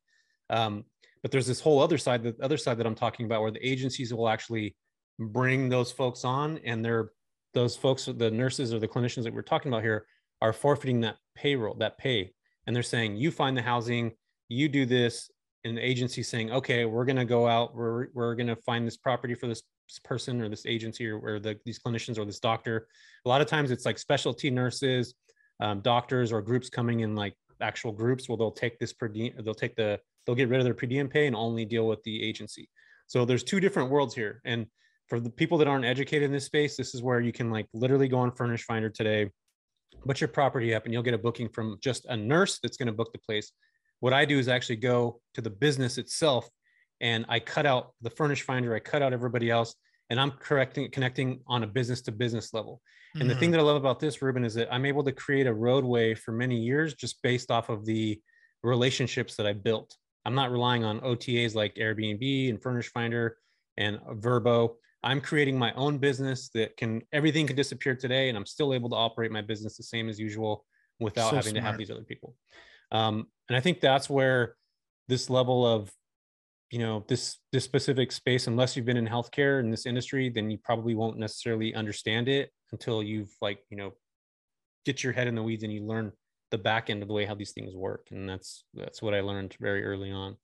[0.50, 0.84] Um,
[1.22, 3.66] but there's this whole other side, the other side that I'm talking about, where the
[3.66, 4.76] agencies will actually
[5.18, 7.12] bring those folks on, and they're
[7.54, 10.06] those folks, the nurses or the clinicians that we're talking about here,
[10.40, 12.32] are forfeiting that payroll, that pay,
[12.66, 14.12] and they're saying, "You find the housing,
[14.48, 15.30] you do this,"
[15.64, 18.84] and the agency saying, "Okay, we're going to go out, we're we're going to find
[18.84, 19.62] this property for this
[20.02, 22.88] person or this agency or, or the, these clinicians or this doctor."
[23.24, 25.14] A lot of times, it's like specialty nurses
[25.60, 29.32] um, doctors or groups coming in like actual groups well they'll take this per diem
[29.44, 32.02] they'll take the they'll get rid of their per diem pay and only deal with
[32.04, 32.68] the agency.
[33.06, 34.40] So there's two different worlds here.
[34.44, 34.66] And
[35.08, 37.66] for the people that aren't educated in this space this is where you can like
[37.74, 39.28] literally go on furnish finder today
[40.06, 42.86] put your property up and you'll get a booking from just a nurse that's going
[42.86, 43.52] to book the place.
[44.00, 46.48] What i do is actually go to the business itself
[47.00, 49.74] and i cut out the furnish finder i cut out everybody else
[50.12, 52.80] and i'm correcting connecting on a business to business level
[53.14, 53.28] and mm-hmm.
[53.28, 53.52] the thing mm-hmm.
[53.52, 56.32] that I love about this, Ruben, is that I'm able to create a roadway for
[56.32, 58.18] many years just based off of the
[58.62, 59.96] relationships that I built.
[60.24, 63.36] I'm not relying on OTAs like Airbnb and Furnish Finder
[63.76, 64.74] and Vrbo.
[65.02, 68.88] I'm creating my own business that can everything can disappear today, and I'm still able
[68.90, 70.64] to operate my business the same as usual
[71.00, 71.64] without so having smart.
[71.64, 72.34] to have these other people.
[72.92, 74.54] Um, and I think that's where
[75.08, 75.90] this level of
[76.72, 80.50] you know this this specific space unless you've been in healthcare in this industry then
[80.50, 83.92] you probably won't necessarily understand it until you've like you know
[84.84, 86.10] get your head in the weeds and you learn
[86.50, 88.08] the back end of the way how these things work.
[88.10, 90.36] And that's that's what i learned very early on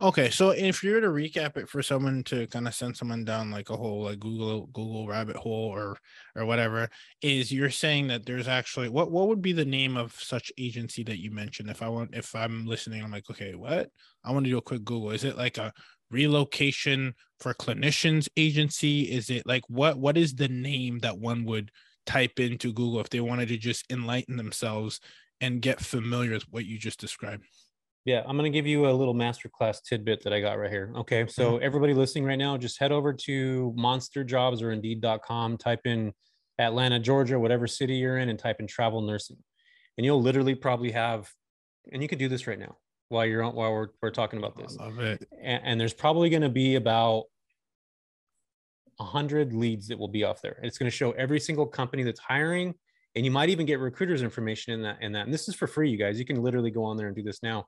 [0.00, 3.24] okay so if you were to recap it for someone to kind of send someone
[3.24, 5.96] down like a whole like google google rabbit hole or
[6.36, 6.88] or whatever
[7.22, 11.02] is you're saying that there's actually what what would be the name of such agency
[11.02, 11.70] that you mentioned?
[11.70, 13.90] If i want if i'm listening i'm like okay what?
[14.24, 15.10] I want to do a quick google.
[15.10, 15.72] Is it like a
[16.10, 19.02] relocation for clinicians agency?
[19.02, 21.70] Is it like what what is the name that one would
[22.04, 25.00] type into google if they wanted to just enlighten themselves
[25.40, 27.44] and get familiar with what you just described
[28.04, 30.92] yeah i'm going to give you a little masterclass tidbit that i got right here
[30.96, 31.64] okay so mm-hmm.
[31.64, 36.12] everybody listening right now just head over to monsterjobs or indeed.com type in
[36.58, 39.36] atlanta georgia whatever city you're in and type in travel nursing
[39.96, 41.28] and you'll literally probably have
[41.92, 42.76] and you could do this right now
[43.08, 44.76] while you're on while we're, we're talking about this.
[44.78, 45.26] I love it.
[45.42, 47.24] And, and there's probably going to be about
[49.00, 50.58] a hundred leads that will be off there.
[50.62, 52.74] It's going to show every single company that's hiring,
[53.18, 55.02] and you might even get recruiters information in that.
[55.02, 56.18] In that, and this is for free, you guys.
[56.18, 57.66] You can literally go on there and do this now.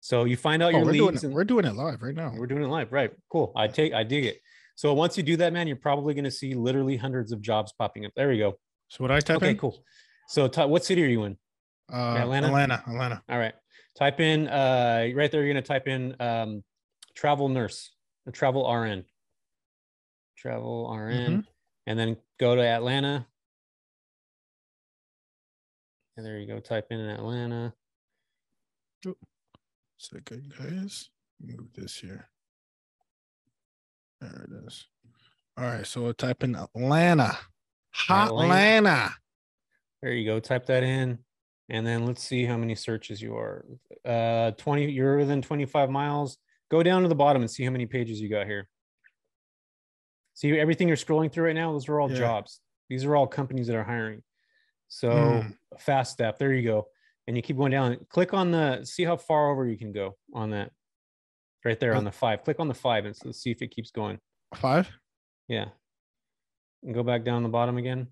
[0.00, 1.02] So you find out oh, your we're leads.
[1.02, 2.34] Doing it, and, we're doing it live right now.
[2.36, 3.10] We're doing it live, right?
[3.30, 3.52] Cool.
[3.56, 4.38] I take, I dig it.
[4.76, 7.72] So once you do that, man, you're probably going to see literally hundreds of jobs
[7.78, 8.12] popping up.
[8.14, 8.58] There we go.
[8.88, 9.56] So what I type okay, in?
[9.56, 9.82] cool.
[10.28, 11.38] So t- what city are you in?
[11.90, 12.48] Uh, Atlanta.
[12.48, 12.82] Atlanta.
[12.86, 13.22] Atlanta.
[13.28, 13.54] All right
[13.96, 15.42] type in uh, right there.
[15.42, 16.64] You're going to type in um,
[17.14, 17.92] travel nurse,
[18.32, 19.04] travel RN,
[20.36, 21.40] travel RN, mm-hmm.
[21.86, 23.26] and then go to Atlanta.
[26.16, 26.60] And there you go.
[26.60, 27.72] Type in Atlanta.
[29.06, 29.14] Oh,
[29.98, 31.10] second, guys.
[31.40, 32.28] Move this here.
[34.20, 34.86] There it is.
[35.56, 37.36] All right, so we'll type in Atlanta.
[37.92, 39.14] Hot Atlanta.
[40.02, 40.40] There you go.
[40.40, 41.18] Type that in.
[41.68, 43.64] And then let's see how many searches you are.
[44.04, 46.38] Uh 20, you're within 25 miles.
[46.70, 48.68] Go down to the bottom and see how many pages you got here.
[50.34, 52.18] See everything you're scrolling through right now, those are all yeah.
[52.18, 52.60] jobs.
[52.88, 54.22] These are all companies that are hiring.
[54.94, 55.52] So mm.
[55.80, 56.38] fast step.
[56.38, 56.86] There you go.
[57.26, 57.98] And you keep going down.
[58.10, 60.70] Click on the see how far over you can go on that.
[61.64, 62.44] Right there on the five.
[62.44, 64.20] Click on the five and so see if it keeps going.
[64.54, 64.88] Five?
[65.48, 65.70] Yeah.
[66.84, 68.06] And go back down the bottom again.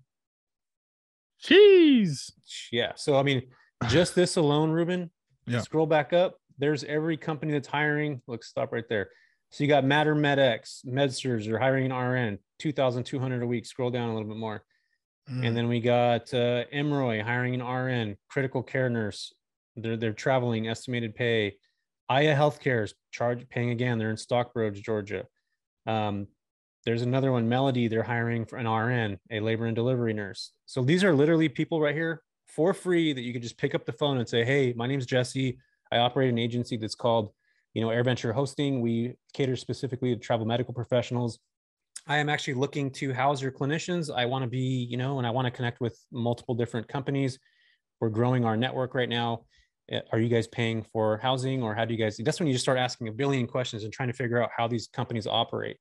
[1.41, 2.31] Jeez.
[2.69, 2.91] Yeah.
[2.95, 3.43] So I mean,
[3.87, 5.09] just this alone, Ruben.
[5.45, 5.61] Yeah.
[5.61, 6.35] Scroll back up.
[6.57, 8.21] There's every company that's hiring.
[8.27, 9.09] Look, stop right there.
[9.51, 13.65] So you got Matter MedX, MedSurg, they're hiring an RN, 2,200 a week.
[13.67, 14.63] Scroll down a little bit more.
[15.29, 15.47] Mm.
[15.47, 19.33] And then we got uh, Emory hiring an RN, critical care nurse.
[19.75, 21.55] They're, they're traveling, estimated pay.
[22.09, 23.97] Aya Healthcare is charge paying again.
[23.97, 25.25] They're in Stockbridge, Georgia.
[25.87, 26.27] Um,
[26.85, 27.87] there's another one, Melody.
[27.87, 30.51] They're hiring for an RN, a labor and delivery nurse.
[30.65, 33.85] So these are literally people right here for free that you can just pick up
[33.85, 35.57] the phone and say, "Hey, my name's Jesse.
[35.91, 37.31] I operate an agency that's called,
[37.73, 38.81] you know, AirVenture Hosting.
[38.81, 41.39] We cater specifically to travel medical professionals.
[42.05, 44.13] I am actually looking to house your clinicians.
[44.13, 47.39] I want to be, you know, and I want to connect with multiple different companies.
[47.99, 49.45] We're growing our network right now.
[49.89, 52.17] Eh, are you guys paying for housing, or how do you guys?
[52.17, 54.67] That's when you just start asking a billion questions and trying to figure out how
[54.67, 55.77] these companies operate."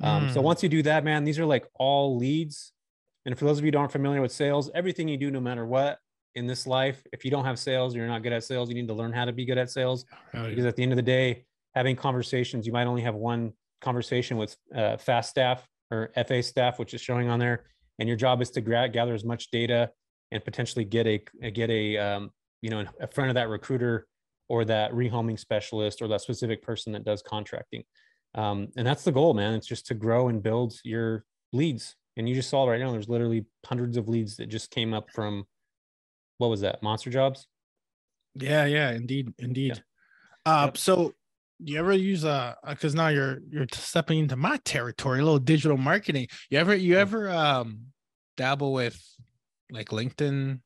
[0.00, 0.34] Um, mm.
[0.34, 2.72] So once you do that, man, these are like all leads.
[3.24, 5.64] And for those of you who aren't familiar with sales, everything you do, no matter
[5.64, 5.98] what
[6.34, 8.68] in this life, if you don't have sales, you're not good at sales.
[8.68, 10.04] You need to learn how to be good at sales.
[10.34, 10.48] Oh, yeah.
[10.48, 13.52] Because at the end of the day, having conversations, you might only have one
[13.82, 17.64] conversation with uh, Fastaff or FA staff, which is showing on there.
[17.98, 19.90] And your job is to gather as much data
[20.30, 22.30] and potentially get a get a um,
[22.62, 24.06] you know in front of that recruiter
[24.48, 27.84] or that rehoming specialist or that specific person that does contracting.
[28.34, 29.54] Um, and that's the goal, man.
[29.54, 31.94] It's just to grow and build your leads.
[32.16, 35.10] And you just saw right now, there's literally hundreds of leads that just came up
[35.10, 35.44] from
[36.38, 36.82] what was that?
[36.82, 37.46] Monster Jobs.
[38.34, 39.82] Yeah, yeah, indeed, indeed.
[40.46, 40.52] Yeah.
[40.52, 40.76] Uh, yep.
[40.76, 41.14] so
[41.64, 45.76] you ever use a because now you're you're stepping into my territory, a little digital
[45.76, 46.28] marketing.
[46.50, 47.86] You ever you ever um
[48.36, 49.00] dabble with
[49.70, 50.60] like LinkedIn,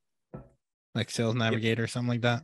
[0.95, 1.91] like Sales Navigator, yep.
[1.91, 2.43] something like that?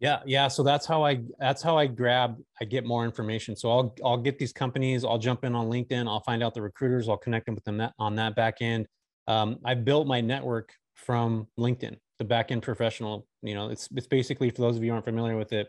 [0.00, 0.48] Yeah, yeah.
[0.48, 3.54] So that's how I that's how I grab I get more information.
[3.54, 5.04] So I'll I'll get these companies.
[5.04, 6.08] I'll jump in on LinkedIn.
[6.08, 7.08] I'll find out the recruiters.
[7.08, 8.86] I'll connect them with them that, on that back end.
[9.28, 13.26] Um, I built my network from LinkedIn, the back end professional.
[13.42, 15.68] You know, it's it's basically for those of you aren't familiar with it.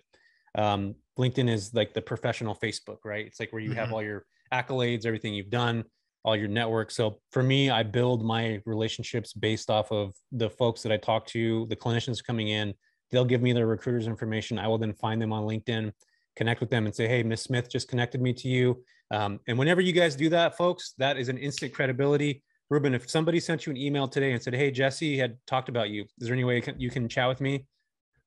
[0.55, 3.25] Um, LinkedIn is like the professional Facebook, right?
[3.25, 3.79] It's like where you mm-hmm.
[3.79, 5.83] have all your accolades, everything you've done,
[6.23, 6.91] all your network.
[6.91, 11.25] So for me, I build my relationships based off of the folks that I talk
[11.27, 12.73] to, the clinicians coming in
[13.11, 14.57] They'll give me their recruiter's information.
[14.57, 15.91] I will then find them on LinkedIn,
[16.35, 19.59] connect with them, and say, "Hey, Miss Smith just connected me to you." Um, and
[19.59, 22.41] whenever you guys do that, folks, that is an instant credibility.
[22.69, 25.89] Ruben, if somebody sent you an email today and said, "Hey, Jesse had talked about
[25.89, 26.03] you.
[26.03, 27.65] Is there any way you can, you can chat with me?"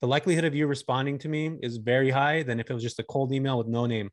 [0.05, 2.99] The likelihood of you responding to me is very high than if it was just
[2.99, 4.11] a cold email with no name.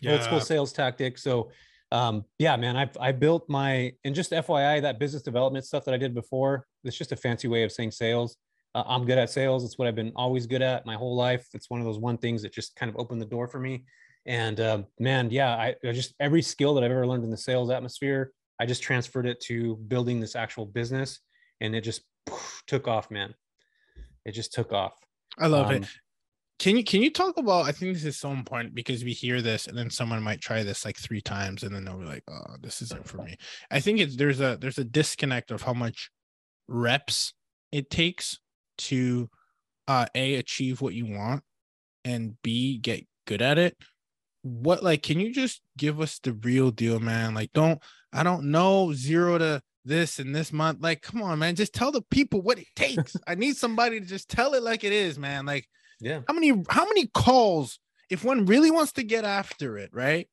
[0.00, 0.12] Yeah.
[0.12, 1.18] Old school sales tactic.
[1.18, 1.50] So,
[1.90, 5.94] um, yeah, man, I I built my and just FYI that business development stuff that
[5.94, 6.66] I did before.
[6.84, 8.36] It's just a fancy way of saying sales
[8.74, 9.64] uh, I'm good at sales.
[9.64, 11.46] It's what I've been always good at my whole life.
[11.54, 13.84] It's one of those one things that just kind of opened the door for me.
[14.26, 17.36] And uh, man, yeah, I, I just every skill that I've ever learned in the
[17.36, 21.20] sales atmosphere, I just transferred it to building this actual business,
[21.60, 23.34] and it just poof, took off, man.
[24.24, 24.94] It just took off.
[25.38, 25.88] I love um, it.
[26.58, 27.66] Can you can you talk about?
[27.66, 30.62] I think this is so important because we hear this, and then someone might try
[30.62, 33.36] this like three times, and then they'll be like, "Oh, this isn't for me."
[33.70, 36.10] I think it's there's a there's a disconnect of how much
[36.68, 37.34] reps
[37.72, 38.38] it takes
[38.78, 39.28] to
[39.88, 41.42] uh a achieve what you want
[42.04, 43.76] and b get good at it
[44.42, 48.44] what like can you just give us the real deal man like don't i don't
[48.44, 52.40] know zero to this and this month like come on man just tell the people
[52.40, 53.16] what it takes.
[53.26, 55.68] I need somebody to just tell it like it is man like
[56.00, 56.20] yeah.
[56.26, 57.78] how many how many calls
[58.10, 60.28] if one really wants to get after it right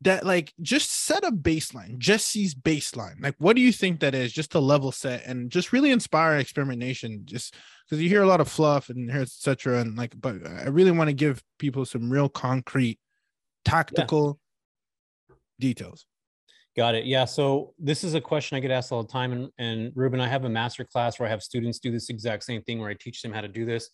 [0.00, 3.22] that like just set a baseline jesse's baseline.
[3.22, 4.32] Like what do you think that is?
[4.32, 7.54] Just a level set and just really inspire experimentation just
[7.84, 11.08] because you hear a lot of fluff and etc and like but i really want
[11.08, 12.98] to give people some real concrete
[13.64, 14.38] tactical
[15.28, 15.34] yeah.
[15.58, 16.06] details
[16.76, 19.48] got it yeah so this is a question i get asked all the time and,
[19.58, 22.62] and ruben i have a master class where i have students do this exact same
[22.62, 23.90] thing where i teach them how to do this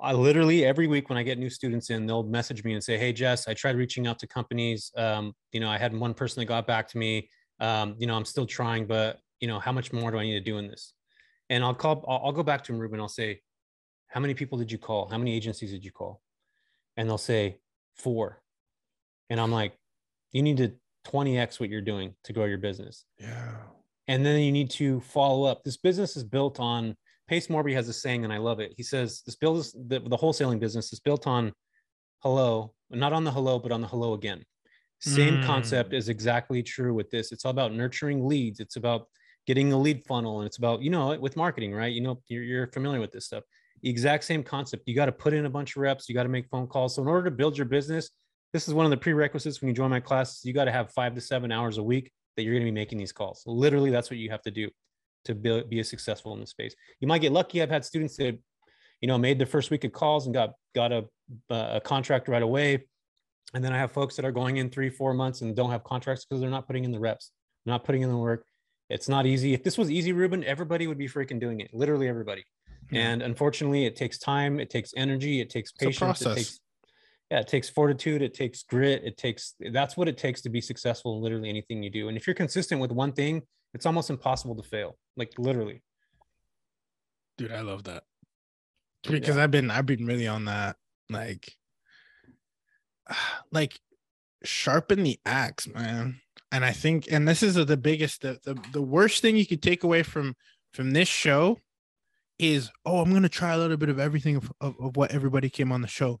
[0.00, 2.98] I literally every week when I get new students in, they'll message me and say,
[2.98, 4.90] "Hey, Jess, I tried reaching out to companies.
[4.96, 7.28] Um, you know, I had one person that got back to me.
[7.60, 10.34] um, you know, I'm still trying, but you know, how much more do I need
[10.34, 10.94] to do in this?
[11.50, 13.00] And I'll call, I'll, I'll go back to him, Ruben.
[13.00, 13.40] I'll say,
[14.08, 15.08] how many people did you call?
[15.08, 16.20] How many agencies did you call?
[16.96, 17.58] And they'll say
[17.94, 18.42] four.
[19.30, 19.76] And I'm like,
[20.32, 20.72] you need to
[21.06, 23.04] 20x what you're doing to grow your business.
[23.18, 23.56] Yeah.
[24.08, 25.64] And then you need to follow up.
[25.64, 28.74] This business is built on Pace Morby has a saying, and I love it.
[28.76, 31.52] He says this build the, the wholesaling business is built on
[32.22, 34.44] hello, not on the hello, but on the hello again.
[35.00, 35.46] Same Mm.
[35.46, 37.32] concept is exactly true with this.
[37.32, 38.60] It's all about nurturing leads.
[38.60, 39.08] It's about
[39.46, 41.92] getting a lead funnel, and it's about you know with marketing, right?
[41.92, 43.44] You know you're, you're familiar with this stuff.
[43.82, 44.84] The exact same concept.
[44.86, 46.08] You got to put in a bunch of reps.
[46.08, 46.94] You got to make phone calls.
[46.94, 48.10] So in order to build your business,
[48.54, 50.44] this is one of the prerequisites when you join my classes.
[50.44, 52.70] You got to have five to seven hours a week that you're going to be
[52.70, 53.42] making these calls.
[53.46, 54.70] Literally, that's what you have to do
[55.24, 56.72] to be, be successful in the space.
[57.00, 57.60] You might get lucky.
[57.60, 58.38] I've had students that,
[59.00, 61.04] you know, made their first week of calls and got got a
[61.50, 62.86] a contract right away,
[63.54, 65.82] and then I have folks that are going in three four months and don't have
[65.82, 67.32] contracts because they're not putting in the reps,
[67.66, 68.46] not putting in the work.
[68.88, 69.52] It's not easy.
[69.52, 71.70] If this was easy, Ruben, everybody would be freaking doing it.
[71.74, 72.44] Literally everybody.
[72.92, 73.00] Yeah.
[73.00, 74.60] And unfortunately, it takes time.
[74.60, 75.40] It takes energy.
[75.40, 76.20] It takes patience.
[76.20, 76.60] It takes
[77.30, 78.22] yeah, it takes fortitude.
[78.22, 79.02] It takes grit.
[79.04, 82.08] It takes that's what it takes to be successful in literally anything you do.
[82.08, 84.96] And if you're consistent with one thing, it's almost impossible to fail.
[85.16, 85.82] Like literally.
[87.36, 88.04] dude i love that
[89.02, 90.76] because i've been i've been really on that
[91.10, 91.52] like
[93.52, 93.78] like
[94.44, 96.20] sharpen the axe man
[96.52, 99.62] and i think and this is the biggest the, the the worst thing you could
[99.62, 100.34] take away from
[100.72, 101.58] from this show
[102.38, 105.48] is oh i'm gonna try a little bit of everything of, of, of what everybody
[105.48, 106.20] came on the show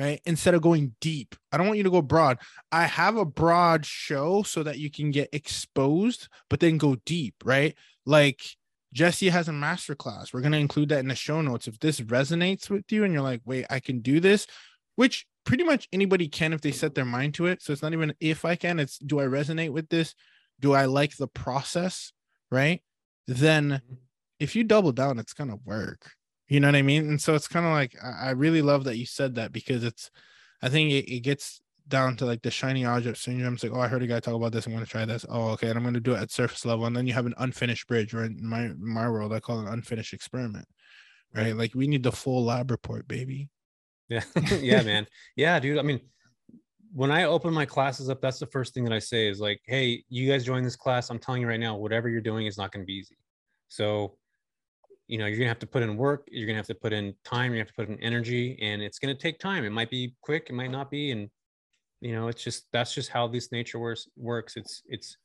[0.00, 2.38] right instead of going deep i don't want you to go broad
[2.72, 7.34] i have a broad show so that you can get exposed but then go deep
[7.44, 8.42] right like
[8.92, 10.32] Jesse has a masterclass.
[10.32, 11.68] We're going to include that in the show notes.
[11.68, 14.46] If this resonates with you and you're like, wait, I can do this,
[14.96, 17.62] which pretty much anybody can if they set their mind to it.
[17.62, 20.14] So it's not even if I can, it's do I resonate with this?
[20.58, 22.12] Do I like the process?
[22.50, 22.82] Right.
[23.28, 23.94] Then mm-hmm.
[24.40, 26.10] if you double down, it's going to work.
[26.50, 27.08] You know what I mean?
[27.08, 30.10] And so it's kind of like, I really love that you said that because it's,
[30.60, 33.54] I think it, it gets down to like the shiny object syndrome.
[33.54, 34.66] It's like, oh, I heard a guy talk about this.
[34.66, 35.24] I'm going to try this.
[35.28, 35.68] Oh, okay.
[35.68, 36.86] And I'm going to do it at surface level.
[36.86, 39.66] And then you have an unfinished bridge, or in my my world, I call it
[39.66, 40.66] an unfinished experiment.
[41.34, 41.54] Right.
[41.54, 43.48] Like we need the full lab report, baby.
[44.08, 44.24] Yeah.
[44.60, 45.06] yeah, man.
[45.36, 45.78] Yeah, dude.
[45.78, 46.00] I mean,
[46.92, 49.60] when I open my classes up, that's the first thing that I say is like,
[49.66, 51.10] hey, you guys join this class.
[51.10, 53.16] I'm telling you right now, whatever you're doing is not going to be easy.
[53.68, 54.16] So,
[55.10, 57.12] you know, you're to have to put in work, you're to have to put in
[57.24, 59.64] time, you have to put in energy, and it's to take time.
[59.64, 61.10] It might be quick, it might not be.
[61.10, 61.28] And,
[62.00, 64.56] you know, it's just that's just how this nature works works.
[64.56, 65.16] It's it's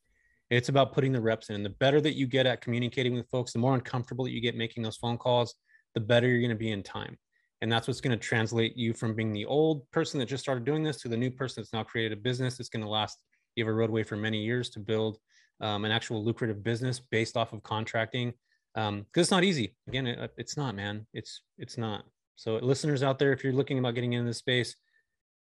[0.50, 1.56] it's about putting the reps in.
[1.56, 4.42] And the better that you get at communicating with folks, the more uncomfortable that you
[4.42, 5.54] get making those phone calls,
[5.94, 7.16] the better you're going to be in time.
[7.62, 10.66] And that's what's going to translate you from being the old person that just started
[10.66, 13.20] doing this to the new person that's now created a business that's going to last.
[13.56, 15.20] You have a roadway for many years to build
[15.62, 18.34] um, an actual lucrative business based off of contracting.
[18.76, 19.74] Because it's not easy.
[19.88, 21.08] Again, it, it's not, man.
[21.14, 22.04] It's it's not.
[22.36, 24.76] So listeners out there, if you're looking about getting into this space,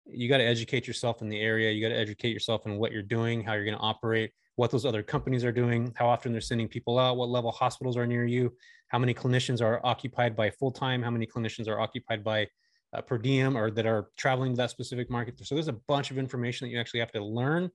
[0.04, 1.70] you got to educate yourself in the area.
[1.70, 4.72] You got to educate yourself in what you're doing, how you're going to operate, what
[4.72, 8.06] those other companies are doing, how often they're sending people out, what level hospitals are
[8.06, 8.52] near you,
[8.88, 12.48] how many clinicians are occupied by full time, how many clinicians are occupied by
[12.92, 15.38] uh, per diem or that are traveling to that specific market.
[15.46, 17.70] So there's a bunch of information that you actually have to learn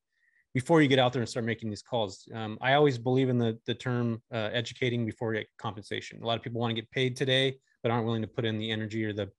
[0.55, 2.27] before you get out there and start making these calls.
[2.33, 6.23] Um, I always believe in the, the term uh, educating before you get compensation.
[6.23, 8.57] A lot of people want to get paid today, but aren't willing to put in
[8.57, 9.29] the energy or the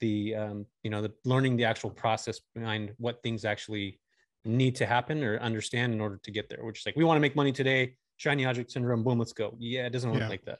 [0.00, 4.00] the um, you know the learning the actual process behind what things actually
[4.44, 7.16] need to happen or understand in order to get there which is like we want
[7.16, 10.28] to make money today shiny object syndrome boom let's go yeah it doesn't work Yeah.
[10.28, 10.58] like that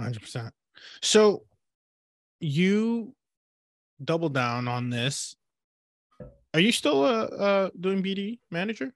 [0.00, 0.50] 100%.
[1.02, 1.42] So
[2.40, 3.14] you
[4.04, 5.36] double down on this.
[6.52, 8.92] Are you still uh, uh doing BD manager?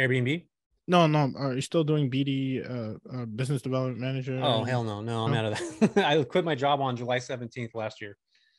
[0.00, 0.44] Airbnb
[0.88, 1.30] No, no.
[1.36, 4.40] Are you still doing BD uh, uh business development manager?
[4.42, 5.38] oh hell no no i'm No.
[5.38, 5.52] out of
[5.94, 8.16] that i quit my job on july 17th last year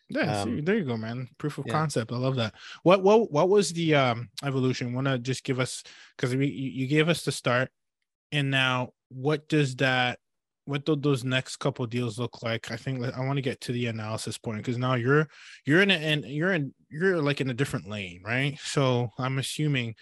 [0.10, 1.27] Yeah, see, Um, there you go, man.
[1.38, 1.71] Proof of yeah.
[1.80, 2.12] concept.
[2.12, 2.51] I love that.
[2.84, 4.93] What what what was the um evolution?
[4.93, 5.84] Want to just give us
[6.15, 7.69] because we you, you gave us the start,
[8.31, 10.19] and now what does that
[10.65, 12.71] what do those next couple deals look like?
[12.75, 15.27] I think I want to get to the analysis point because now you're
[15.65, 18.60] you're in and you're in you're like in a different lane, right?
[18.75, 19.96] So I'm assuming.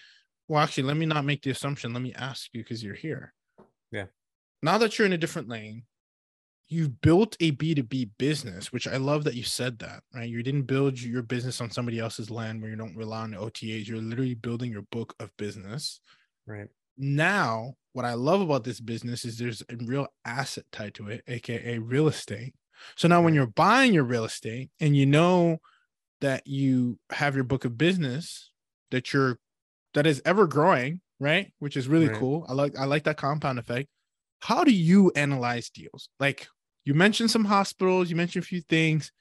[0.49, 1.93] Well, actually, let me not make the assumption.
[1.93, 3.33] Let me ask you because you're here.
[3.91, 4.05] Yeah.
[4.63, 5.83] Now that you're in a different lane,
[6.67, 10.27] you've built a B2B business, which I love that you said that, right?
[10.27, 13.37] You didn't build your business on somebody else's land where you don't rely on the
[13.37, 13.87] OTAs.
[13.87, 16.01] You're literally building your book of business.
[16.47, 21.09] right Now, what I love about this business is there's a real asset tied to
[21.09, 22.55] it, aka real estate.
[22.95, 25.59] So now when you're buying your real estate and you know
[26.21, 28.51] that you have your book of business
[28.91, 29.37] that you're
[29.99, 31.51] that is ever growing, right?
[31.59, 32.13] Which is really Right.
[32.13, 32.45] cool.
[32.47, 33.89] I like I like that compound effect.
[34.41, 36.09] How do you analyze deals?
[36.19, 36.47] Like
[36.85, 39.11] you mentioned some hospitals, you mentioned a few things.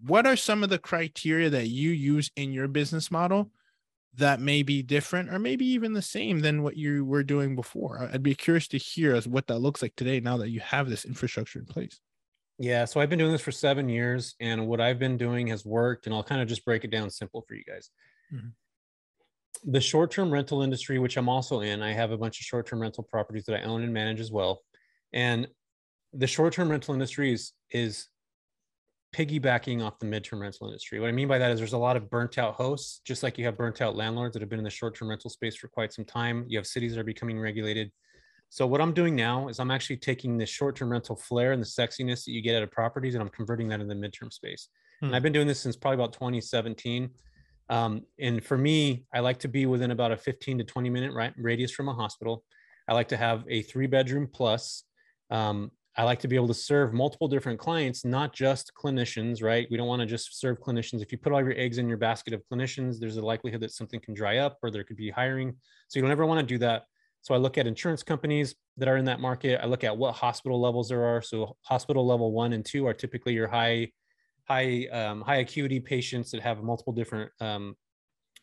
[0.00, 3.52] What are some of the criteria that you use in your business model
[4.14, 8.00] that may be different or maybe even the same than what you were doing before?
[8.12, 10.90] I'd be curious to hear as what that looks like today now that you have
[10.90, 12.00] this infrastructure in place.
[12.58, 15.64] Yeah, so I've been doing this for seven years, and what I've been doing has
[15.64, 16.06] worked.
[16.06, 17.90] And I'll kind of just break it down simple for you guys.
[18.30, 18.54] Mhm.
[19.64, 23.04] The short-term rental industry, which I'm also in, I have a bunch of short-term rental
[23.04, 24.62] properties that I own and manage as well.
[25.12, 25.48] And
[26.12, 28.08] the short-term rental industry is is
[29.14, 31.00] piggybacking off the midterm rental industry.
[31.00, 33.38] What I mean by that is there's a lot of burnt out hosts, just like
[33.38, 35.92] you have burnt out landlords that have been in the short-term rental space for quite
[35.92, 36.44] some time.
[36.48, 37.90] You have cities that are becoming regulated.
[38.50, 41.66] So what I'm doing now is I'm actually taking the short-term rental flair and the
[41.66, 44.68] sexiness that you get out of properties, and I'm converting that into the midterm space.
[45.00, 45.06] Hmm.
[45.06, 47.10] And I've been doing this since probably about 2017.
[47.70, 51.34] Um, and for me, I like to be within about a 15 to 20 minute
[51.38, 52.44] radius from a hospital.
[52.88, 54.82] I like to have a three bedroom plus.
[55.30, 59.68] Um, I like to be able to serve multiple different clients, not just clinicians, right?
[59.70, 61.02] We don't want to just serve clinicians.
[61.02, 63.72] If you put all your eggs in your basket of clinicians, there's a likelihood that
[63.72, 65.54] something can dry up or there could be hiring.
[65.88, 66.84] So you don't ever want to do that.
[67.22, 69.60] So I look at insurance companies that are in that market.
[69.62, 71.22] I look at what hospital levels there are.
[71.22, 73.90] So hospital level one and two are typically your high,
[74.54, 77.76] high, um, high acuity patients that have multiple different um,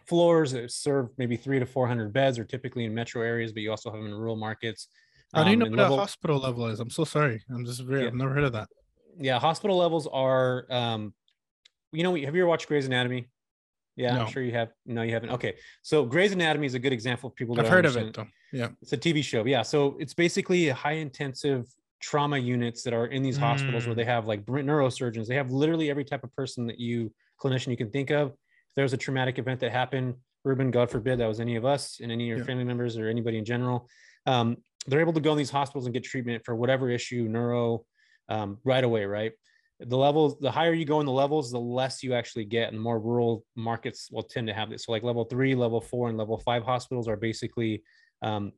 [0.08, 3.70] floors that serve maybe three to 400 beds, or typically in metro areas, but you
[3.72, 4.88] also have them in rural markets.
[5.34, 6.80] How do you Um, know what level- a hospital level is?
[6.80, 7.43] I'm so sorry.
[7.49, 8.08] I'm just very, Yeah.
[8.08, 8.70] I've never heard of that.
[9.20, 11.14] yeah, hospital levels are, um,
[11.91, 13.28] you know, have you ever watched Grey's Anatomy?
[13.97, 14.22] Yeah, No.
[14.22, 14.70] I'm sure you have.
[14.86, 15.32] No, you haven't.
[15.32, 17.97] Okay, so Grey's Anatomy is a good example of people that I've don't heard of
[17.97, 18.28] it though.
[18.53, 18.70] Yeah.
[18.82, 19.43] It's a TV show.
[19.45, 19.64] Yeah.
[19.64, 21.66] So it's basically a high intensive
[22.00, 23.98] trauma units that are in these hospitals where Mm.
[23.98, 25.28] they have like neurosurgeons.
[25.28, 28.30] They have literally every type of person that you, clinician, you can think of.
[28.30, 28.36] If
[28.76, 32.12] there's a traumatic event that happened, Ruben, God forbid that was any of us and
[32.12, 32.43] any of your Yeah.
[32.43, 33.89] family members or anybody in general,
[34.26, 37.86] um, they're able to go in these hospitals and get treatment for whatever issue, neuro,
[38.30, 39.34] um, right away, right?
[39.80, 42.78] The levels, the higher you go in the levels, the less you actually get, and
[42.78, 44.86] the more rural markets will tend to have this.
[44.86, 47.84] So, like level three, level four, and level five hospitals are basically
[48.22, 48.54] um,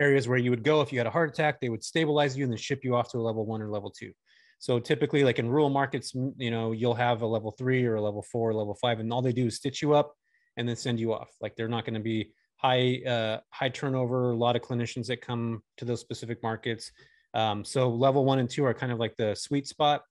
[0.00, 1.60] areas where you would go if you had a heart attack.
[1.60, 3.90] They would stabilize you and then ship you off to a level one or level
[3.90, 4.12] two.
[4.58, 8.00] So typically, like in rural markets, you know, you'll have a level three or a
[8.00, 10.14] level four, or level five, and all they do is stitch you up
[10.56, 11.28] and then send you off.
[11.40, 14.30] Like they're not going to be high uh, high turnover.
[14.30, 16.90] A lot of clinicians that come to those specific markets.
[17.34, 20.02] Um, so level one and two are kind of like the sweet spot.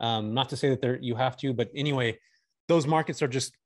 [0.00, 2.18] Um, not to say that they're you have to, but anyway,
[2.66, 3.56] those markets are just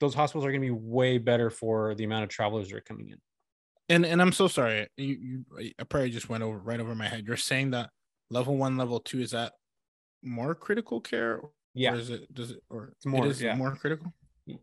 [0.00, 2.80] those hospitals are going to be way better for the amount of travelers that are
[2.80, 3.18] coming in.
[3.88, 4.88] And and I'm so sorry.
[4.96, 7.24] You, you I probably just went over right over my head.
[7.26, 7.90] You're saying that
[8.30, 9.52] level one, level two is that
[10.22, 11.40] more critical care?
[11.74, 11.92] Yeah.
[11.92, 13.56] Or is it does it or It's more, it yeah.
[13.56, 14.12] more critical?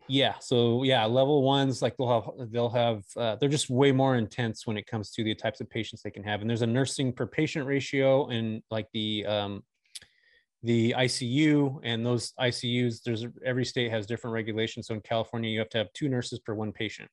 [0.08, 4.16] yeah so yeah level ones like they'll have they'll have uh, they're just way more
[4.16, 6.68] intense when it comes to the types of patients they can have and there's a
[6.68, 9.64] nursing per patient ratio and like the um
[10.62, 15.58] the icu and those icus there's every state has different regulations so in california you
[15.58, 17.10] have to have two nurses per one patient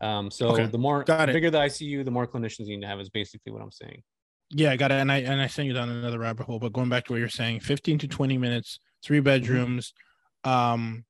[0.00, 2.88] um so Okay, the more the bigger the icu the more clinicians you need to
[2.88, 4.02] have is basically what i'm saying
[4.50, 4.94] Yeah, I got it.
[5.00, 6.58] And I and I sent you down another rabbit hole.
[6.58, 9.92] But going back to what you're saying, 15 to 20 minutes, three bedrooms.
[10.44, 11.04] Um,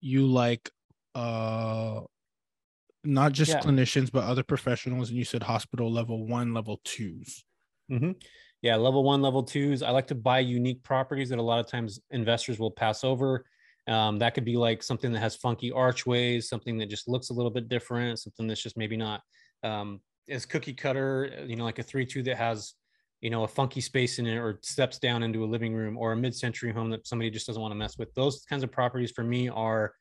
[0.00, 0.70] you like
[1.14, 2.02] uh
[3.04, 3.62] not just Yeah.
[3.62, 5.08] clinicians, but other professionals.
[5.08, 7.44] And you said hospital level one, level twos.
[7.88, 8.12] hmm
[8.62, 9.82] Yeah, level one, level twos.
[9.82, 13.44] I like to buy unique properties that a lot of times investors will pass over.
[13.88, 17.32] Um, that could be like something that has funky archways, something that just looks a
[17.32, 19.22] little bit different, something that's just maybe not
[19.62, 21.44] um, as cookie cutter.
[21.46, 22.74] You know, like a three-two that has,
[23.22, 26.12] you know, a funky space in it, or steps down into a living room, or
[26.12, 28.12] a mid-century home that somebody just doesn't want to mess with.
[28.14, 29.94] Those kinds of properties for me are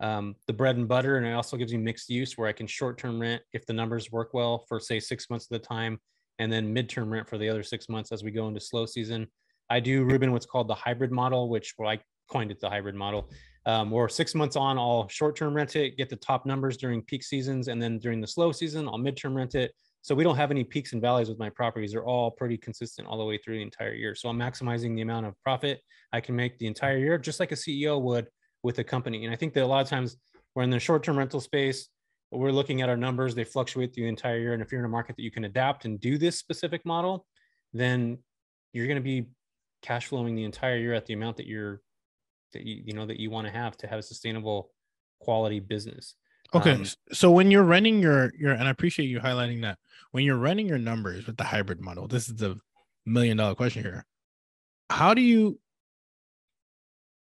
[0.00, 2.66] um, the bread and butter, and it also gives you mixed use where I can
[2.66, 5.98] short-term rent if the numbers work well for say six months at a time
[6.38, 9.26] and then midterm rent for the other six months as we go into slow season.
[9.68, 11.98] I do Ruben what's called the hybrid model, which I
[12.32, 13.30] coined it the hybrid model.
[13.64, 17.22] Um, where six months on, I'll short-term rent it, get the top numbers during peak
[17.22, 19.72] seasons, and then during the slow season, I'll midterm rent it.
[20.00, 21.92] So we don't have any peaks and valleys with my properties.
[21.92, 24.16] They're all pretty consistent all the way through the entire year.
[24.16, 25.80] So I'm maximizing the amount of profit
[26.12, 28.26] I can make the entire year, just like a CEO would
[28.64, 29.24] with a company.
[29.24, 30.16] And I think that a lot of times
[30.56, 31.88] we're in the short-term rental space,
[32.32, 34.88] we're looking at our numbers they fluctuate the entire year and if you're in a
[34.88, 37.26] market that you can adapt and do this specific model
[37.74, 38.18] then
[38.72, 39.26] you're going to be
[39.82, 41.80] cash flowing the entire year at the amount that you're
[42.52, 44.70] that you you know that you want to have to have a sustainable
[45.20, 46.16] quality business
[46.54, 46.72] Okay.
[46.72, 49.78] Um, so when you're running your your and I appreciate you highlighting that.
[50.10, 52.56] When you're running your numbers with the hybrid model, this is the
[53.06, 54.04] million dollar question here.
[54.90, 55.58] How do you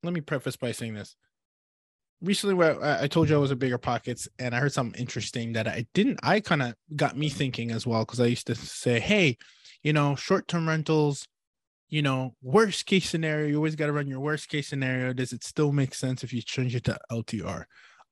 [0.02, 1.16] let me preface by saying this.
[2.22, 5.68] recently where I told you I was a BiggerPockets and I heard something interesting that
[5.68, 9.00] I didn't I kind of got me thinking as well because I used to say,
[9.00, 9.38] hey,
[9.84, 11.28] you know, short-term rentals,
[11.90, 15.14] you know, worst case scenario, you always got to run your worst case scenario.
[15.14, 17.66] Does it still make sense if you change it to LTR?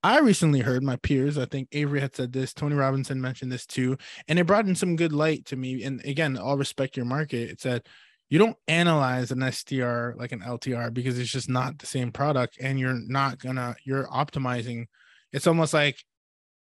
[0.03, 3.65] I recently heard my peers, I think Avery had said this, Tony Robinson mentioned this
[3.65, 3.97] too,
[4.27, 5.83] and it brought in some good light to me.
[5.83, 7.49] And again, I'll respect your market.
[7.49, 7.83] It said
[8.29, 12.57] you don't analyze an STR like an LTR because it's just not the same product
[12.59, 14.85] and you're not gonna you're optimizing.
[15.31, 16.03] It's almost like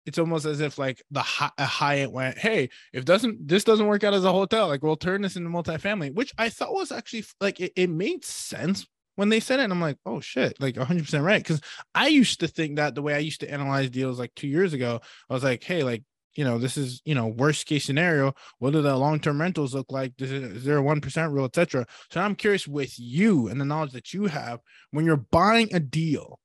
[0.06, 4.04] it's almost as if like the high Hyatt went, hey, if doesn't this doesn't work
[4.04, 7.24] out as a hotel, like we'll turn this into multifamily, which I thought was actually
[7.40, 8.86] like it, it made sense
[9.16, 9.64] when they said it.
[9.64, 11.42] And I'm like, oh shit, like 100 percent right.
[11.42, 11.60] Because
[11.94, 14.72] I used to think that the way I used to analyze deals like two years
[14.72, 16.02] ago, I was like, hey, like
[16.36, 18.34] you know, this is, you know, worst case scenario.
[18.58, 20.12] What do the long term rentals look like?
[20.20, 21.86] Is, there a 1% rule, etc.?
[22.10, 25.80] So I'm curious with you and the knowledge that you have when you're buying a
[25.80, 26.38] deal,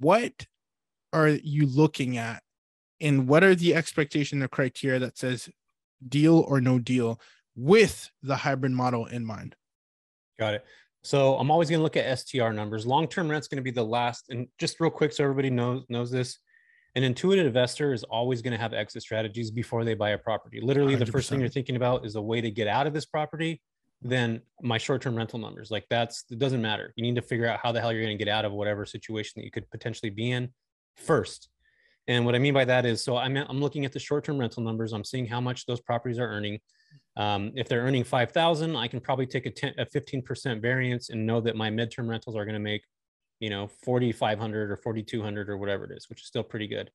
[0.00, 0.46] what
[1.12, 2.42] are you looking at?
[3.00, 5.48] And what are the expectation or criteria that says
[6.06, 7.20] deal or no deal
[7.56, 9.56] with the hybrid model in mind?
[10.38, 10.64] Got it.
[11.02, 12.86] So I'm always going to look at STR numbers.
[12.86, 14.30] Long term rent's going to be the last.
[14.30, 16.38] And just real quick, so everybody knows knows this
[16.94, 20.60] an intuitive investor is always going to have exit strategies before they buy a property.
[20.62, 20.98] Literally, 100%.
[21.00, 23.60] the first thing you're thinking about is a way to get out of this property.
[24.00, 26.92] Then my short-term rental numbers, like that's it doesn't matter.
[26.96, 28.86] You need to figure out how the hell you're going to get out of whatever
[28.86, 30.50] situation that you could potentially be in
[30.96, 31.48] first.
[32.06, 34.62] And what I mean by that is, so I'm I'm looking at the short-term rental
[34.62, 34.92] numbers.
[34.92, 36.60] I'm seeing how much those properties are earning.
[37.16, 41.24] Um, if they're earning 5,000, I can probably take a, 10, a 15% variance and
[41.24, 42.82] know that my midterm rentals are going to make
[43.40, 46.90] you know 4500 or 4200 or whatever it is which is still pretty good.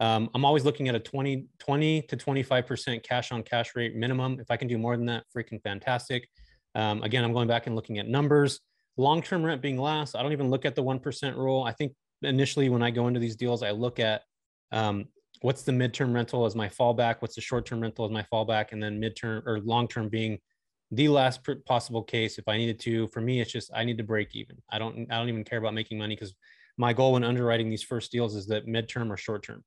[0.00, 4.38] Um, i'm always looking at a 20 20 to 25% cash on cash rate minimum.
[4.40, 6.28] If i can do more than that freaking fantastic.
[6.74, 8.60] Um, again i'm going back and looking at numbers.
[8.96, 11.64] Long-term rent being last i don't even look at the 1% rule.
[11.64, 11.92] I think
[12.22, 14.22] initially when i go into these deals i look at
[14.72, 15.06] um,
[15.40, 18.82] what's the midterm rental as my fallback what's the short-term rental as my fallback and
[18.82, 20.38] then midterm or long-term being
[20.92, 23.08] the last possible case if I needed to.
[23.08, 24.56] For me, it's just I need to break even.
[24.70, 26.34] I don't I don't even care about making money because
[26.76, 29.64] my goal when underwriting these first deals is that midterm or short term.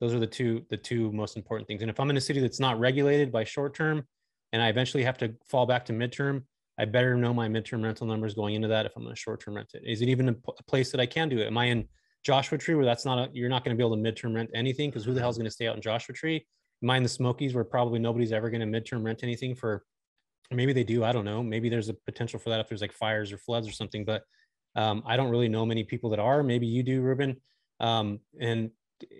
[0.00, 1.82] Those are the two the two most important things.
[1.82, 4.06] And if I'm in a city that's not regulated by short term,
[4.52, 6.44] and I eventually have to fall back to midterm,
[6.78, 9.40] I better know my midterm rental numbers going into that if I'm going to short
[9.40, 9.82] term rent it.
[9.84, 11.48] Is it even a place that I can do it?
[11.48, 11.88] Am I in
[12.24, 14.50] Joshua Tree where that's not a, you're not going to be able to midterm rent
[14.54, 16.46] anything because who the hell is going to stay out in Joshua Tree?
[16.82, 19.84] Mind the Smokies where probably nobody's ever going to midterm rent anything for
[20.50, 21.04] maybe they do.
[21.04, 21.42] I don't know.
[21.42, 24.04] Maybe there's a potential for that if there's like fires or floods or something.
[24.04, 24.22] But
[24.76, 26.42] um, I don't really know many people that are.
[26.42, 27.36] Maybe you do, Ruben.
[27.80, 28.70] Um, and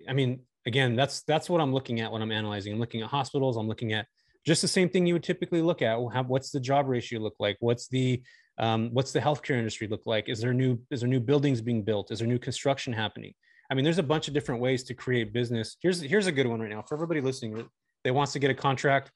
[0.07, 2.73] I mean, again, that's that's what I'm looking at when I'm analyzing.
[2.73, 3.57] I'm looking at hospitals.
[3.57, 4.07] I'm looking at
[4.45, 5.99] just the same thing you would typically look at.
[6.27, 7.57] what's the job ratio look like?
[7.59, 8.23] What's the
[8.59, 10.29] um, what's the healthcare industry look like?
[10.29, 12.11] Is there new is there new buildings being built?
[12.11, 13.33] Is there new construction happening?
[13.71, 15.77] I mean, there's a bunch of different ways to create business.
[15.81, 17.67] Here's here's a good one right now for everybody listening
[18.03, 19.11] that wants to get a contract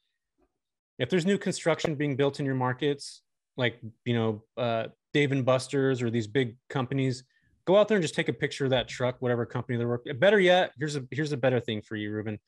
[1.00, 3.22] if there's new construction being built in your markets,
[3.58, 7.24] like you know uh, Dave and Buster's or these big companies,
[7.66, 10.18] go out there and just take a picture of that truck, whatever company they're working.
[10.18, 12.40] Better yet, here's a here's a better thing for you, Ruben.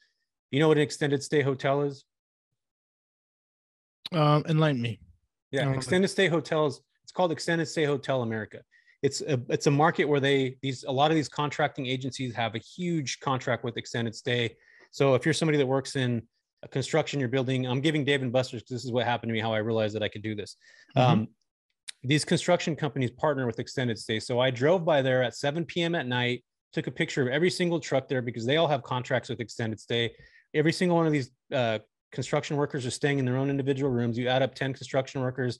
[0.51, 2.05] You know what an extended stay hotel is?
[4.11, 4.99] Um, enlighten me.
[5.51, 6.81] Yeah, extended stay hotels.
[7.06, 8.62] It's called Extended Stay Hotel America.
[9.03, 12.56] It's a it's a market where they these a lot of these contracting agencies have
[12.56, 14.56] a huge contract with extended stay.
[14.89, 16.24] So if you're somebody that works in
[16.64, 17.68] a construction you're building.
[17.68, 19.93] I'm giving Dave and Buster's because this is what happened to me, how I realized
[19.93, 20.58] that I could do this.
[20.97, 21.12] Mm-hmm.
[21.12, 21.28] Um,
[22.03, 24.20] these construction companies partner with extended stay.
[24.20, 25.93] So I drove by there at 7 p.m.
[25.93, 26.43] at night,
[26.74, 29.80] took a picture of every single truck there because they all have contracts with extended
[29.80, 30.12] stay.
[30.56, 31.80] Every single one of these uh,
[32.12, 34.18] construction workers are staying in their own individual rooms.
[34.18, 35.60] You add up 10 construction workers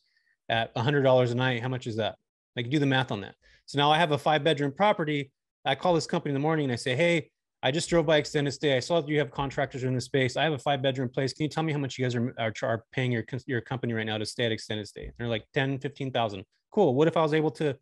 [0.50, 1.62] at $100 a night.
[1.62, 2.16] How much is that?
[2.56, 3.36] Like do the math on that.
[3.66, 5.32] So now I have a five bedroom property.
[5.66, 7.30] I call this company in the morning and I say, Hey,
[7.64, 8.78] I just drove by extended stay.
[8.78, 10.38] I saw that you have contractors in the space.
[10.38, 11.34] I have a five bedroom place.
[11.34, 13.94] Can you tell me how much you guys are, are, are paying your, your company
[13.94, 15.12] right now to stay at extended stay?
[15.18, 16.44] They're like 10, 15,000.
[16.72, 16.94] Cool.
[16.94, 17.76] What if I was able to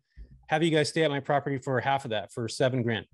[0.48, 3.04] have you guys stay at my property for half of that for seven grand?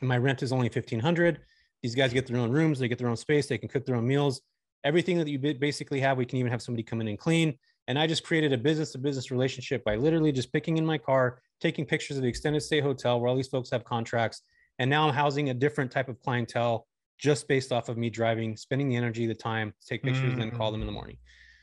[0.00, 1.40] And my rent is only 1500.
[1.82, 2.78] These guys get their own rooms.
[2.78, 3.46] They get their own space.
[3.46, 4.42] They can cook their own meals.
[4.84, 7.58] Everything that you basically have, we can even have somebody come in and clean.
[7.90, 10.96] And I just created a business to business relationship by literally just picking in my
[10.96, 14.42] car, taking pictures of the extended stay hotel where all these folks have contracts
[14.80, 16.86] and now I'm housing a different type of clientele
[17.18, 20.32] just based off of me driving, spending the energy, the time to take pictures, mm.
[20.32, 21.18] and then call them in the morning.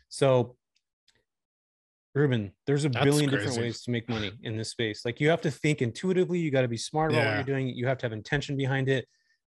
[0.09, 0.55] So,
[2.13, 3.45] Ruben, there's a That's billion crazy.
[3.45, 5.03] different ways to make money in this space.
[5.03, 7.37] Like you have to think intuitively, you got to be smart about yeah.
[7.37, 9.07] what you're doing, you have to have intention behind it.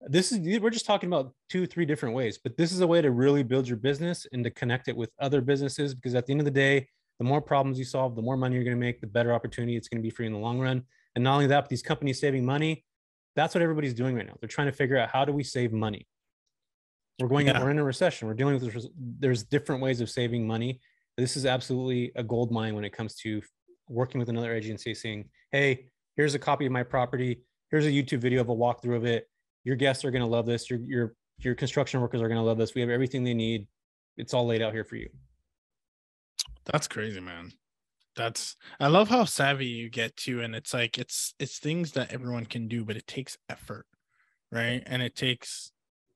[0.08, 3.00] This is we're just talking about two, three different ways, but this is a way
[3.00, 6.32] to really build your business and to connect it with other businesses because at the
[6.32, 6.88] end of the day,
[7.18, 9.76] the more problems you solve, the more money you're going to make, the better opportunity
[9.76, 10.82] it's going to be for you in the long run.
[11.14, 12.84] And not only that, but these companies saving money,
[13.36, 14.34] that's what everybody's doing right now.
[14.40, 16.06] They're trying to figure out how do we save money.
[17.20, 17.46] We're going.
[17.46, 17.62] Yeah.
[17.62, 18.26] We're in a recession.
[18.26, 18.86] We're dealing with.
[18.96, 20.80] There's different ways of saving money.
[21.16, 23.42] This is absolutely a gold mine when it comes to
[23.88, 27.42] working with another agency, saying, "Hey, here's a copy of my property.
[27.70, 29.28] Here's a YouTube video of a walkthrough of it.
[29.64, 30.68] Your guests are going to love this.
[30.70, 32.74] Your your your construction workers are going to love this.
[32.74, 33.66] We have everything they need.
[34.16, 35.08] It's all laid out here for you."
[36.64, 37.52] That's crazy, man.
[38.14, 42.12] That's I love how savvy you get to, and it's like it's it's things that
[42.12, 43.86] everyone can do, but it takes effort,
[44.50, 44.82] right?
[44.86, 45.72] And it takes,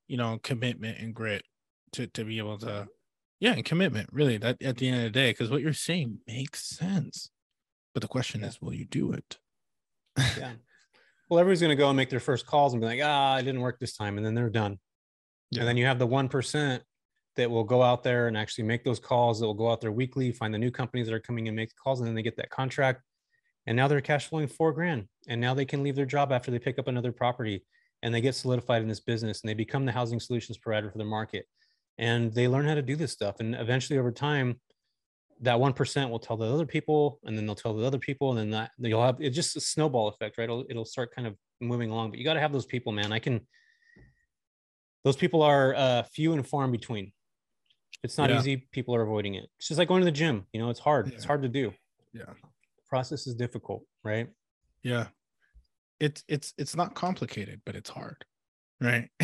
[0.07, 1.43] you know, commitment and grit
[1.93, 2.87] to to be able to,
[3.39, 4.37] yeah, and commitment really.
[4.37, 7.31] That at the end of the day, because what you're saying makes sense,
[7.93, 8.47] but the question Yeah.
[8.47, 9.39] is, will you do it?
[10.37, 10.53] Yeah.
[11.29, 13.43] well, everybody's going to go and make their first calls and be like, "Ah, it
[13.43, 14.79] didn't work this time," and then they're done.
[15.51, 15.61] Yeah.
[15.61, 16.83] And then you have the one percent
[17.35, 19.39] that will go out there and actually make those calls.
[19.39, 21.69] That will go out there weekly, find the new companies that are coming and make
[21.69, 23.01] the calls, and then they get that contract.
[23.65, 26.51] And now they're cash flowing four grand, and now they can leave their job after
[26.51, 27.65] they pick up another property,
[28.01, 30.97] and they get solidified in this business, and they become the housing solutions provider for
[30.97, 31.45] the market,
[31.97, 34.61] and they learn how to do this stuff, and eventually over time,
[35.41, 38.31] that one percent will tell the other people, and then they'll tell the other people,
[38.31, 40.45] and then that you'll have it's just a snowball effect, right?
[40.45, 43.11] It'll it'll start kind of moving along, but you got to have those people, man.
[43.11, 43.41] I can.
[45.03, 47.13] Those people are uh, few and far in between.
[48.03, 48.39] It's not Yeah.
[48.39, 48.67] easy.
[48.71, 49.47] People are avoiding it.
[49.57, 50.45] It's just like going to the gym.
[50.53, 51.07] You know, it's hard.
[51.13, 51.73] It's hard to do.
[52.13, 52.25] Yeah.
[52.25, 54.27] The process is difficult, right?
[54.83, 55.07] Yeah.
[55.99, 58.25] It's it's it's not complicated, but it's hard.
[58.81, 59.09] Right?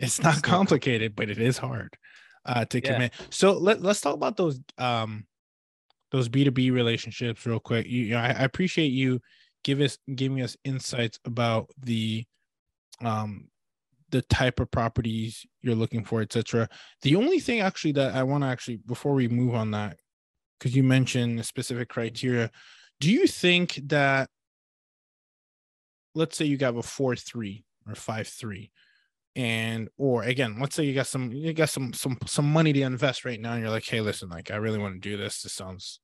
[0.00, 1.96] it's not not com- complicated, but it is hard
[2.44, 2.92] uh to Yeah.
[2.92, 3.12] commit.
[3.30, 5.26] So let, let's talk about those um
[6.10, 7.86] those B2B relationships real quick.
[7.86, 9.20] You, you know, I, I appreciate you
[9.64, 12.24] give us giving us insights about the
[13.02, 13.48] um
[14.10, 16.68] the type of properties you're looking for, etc.
[17.02, 19.98] The only thing actually that I want to actually before we move on that,
[20.58, 22.50] because you mentioned specific criteria,
[23.00, 24.30] do you think that
[26.14, 28.70] let's say you got a four three or five three,
[29.38, 32.82] and or again, let's say you got some you got some some some money to
[32.82, 35.42] invest right now, and you're like, hey, listen, like I really want to do this.
[35.42, 36.00] This sounds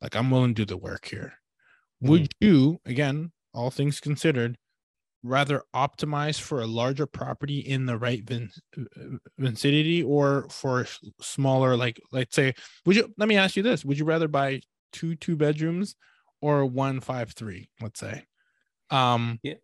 [0.00, 1.34] like I'm willing to do the work here.
[2.00, 4.56] Would you, again, all things considered,
[5.22, 8.50] rather optimize for a larger property in the right vin-
[9.36, 10.86] vicinity or for
[11.20, 12.54] smaller like let's say
[12.86, 14.60] would you let me ask you this would you rather buy
[14.92, 15.96] two two bedrooms
[16.40, 18.24] or one five three let's say
[18.90, 19.54] um Yeah.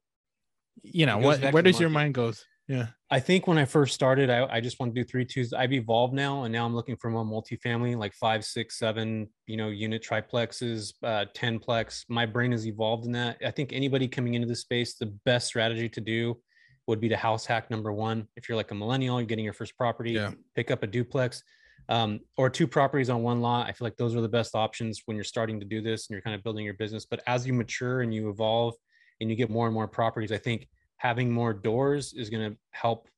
[0.83, 4.29] you know what where does your mind goes yeah I think when I first started,
[4.29, 5.53] I, I just want to do three twos.
[5.53, 9.57] I've evolved now, and now I'm looking for more multifamily, like five, six, seven, you
[9.57, 12.05] know, unit triplexes, uh, ten plex.
[12.09, 13.37] My brain has evolved in that.
[13.47, 16.41] I think anybody coming into the space, the best strategy to do
[16.89, 18.27] would be to house hack number one.
[18.35, 20.33] If you're like a millennial, you're getting your first property, Yeah.
[20.57, 21.41] pick up a duplex.
[21.89, 23.69] Um, or two properties on one lot.
[23.69, 26.15] I feel like those are the best options when you're starting to do this and
[26.15, 27.07] you're kind of building your business.
[27.07, 28.75] But as you mature and you evolve
[29.21, 30.67] and you get more and more properties, I think
[30.99, 33.09] having more doors is going to help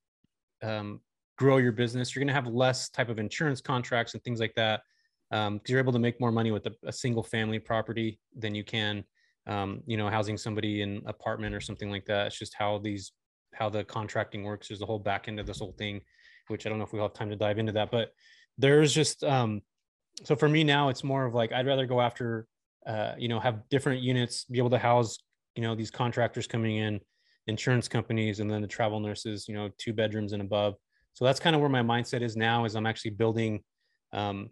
[0.63, 1.01] um,
[1.37, 2.15] grow your business.
[2.15, 4.83] You're going to have less type of insurance contracts and things like that
[5.31, 8.65] because you're able to make more money with a, a single family property than you
[8.65, 9.05] can,
[9.47, 12.29] um, you know, housing somebody in apartment or something like that.
[12.29, 13.13] It's just how these
[13.55, 14.69] how the contracting works.
[14.69, 16.01] There's the whole back end of this whole thing,
[16.49, 18.11] which I don't know if we will have time to dive into that, but
[18.59, 19.63] there's just um,
[20.25, 22.47] so for me now it's more of like I'd rather go after
[22.87, 25.19] uh, you know have different units, be able to house
[25.55, 27.01] you know these contractors coming in
[27.47, 30.75] insurance companies and then the travel nurses you know two bedrooms and above.
[31.15, 33.61] So that's kind of where my mindset is now is i'm actually building
[34.13, 34.51] um,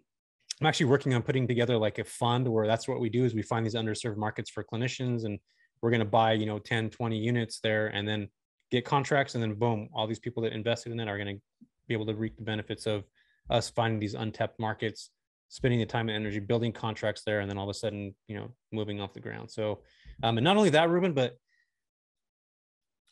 [0.61, 3.33] i'm actually working on putting together like a fund where that's what we do is
[3.33, 5.39] we find these underserved markets for clinicians and
[5.81, 8.27] we're going to buy you know 10 20 units there and then
[8.71, 11.41] get contracts and then boom all these people that invested in it are going to
[11.87, 13.03] be able to reap the benefits of
[13.49, 15.11] us finding these untapped markets
[15.49, 18.35] spending the time and energy building contracts there and then all of a sudden you
[18.35, 19.49] know moving off the ground.
[19.51, 19.81] So
[20.23, 21.37] um, and not only that ruben but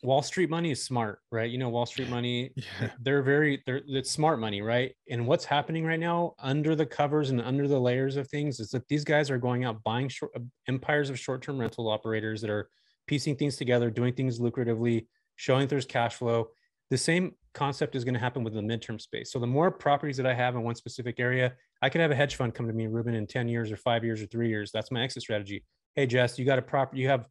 [0.04, 1.50] Wall Street money is smart, right?
[1.50, 4.92] You know, Wall Street money, yeah they're very, they're, it's smart money, right?
[5.10, 8.70] And what's happening right now under the covers and under the layers of things is
[8.70, 12.42] that these guys are going out buying short, uh, empires of short term rental operators
[12.42, 12.68] that are
[13.06, 16.48] piecing things together, doing things lucratively, showing there's cash flow.
[16.90, 19.32] The same concept is going to happen with the midterm space.
[19.32, 22.14] So the more properties that I have in one specific area, I could have a
[22.14, 24.70] hedge fund come to me, Ruben, in 10 years or five years or three years.
[24.70, 25.64] That's my exit strategy.
[25.94, 27.26] Hey, Jess, you got a property, you have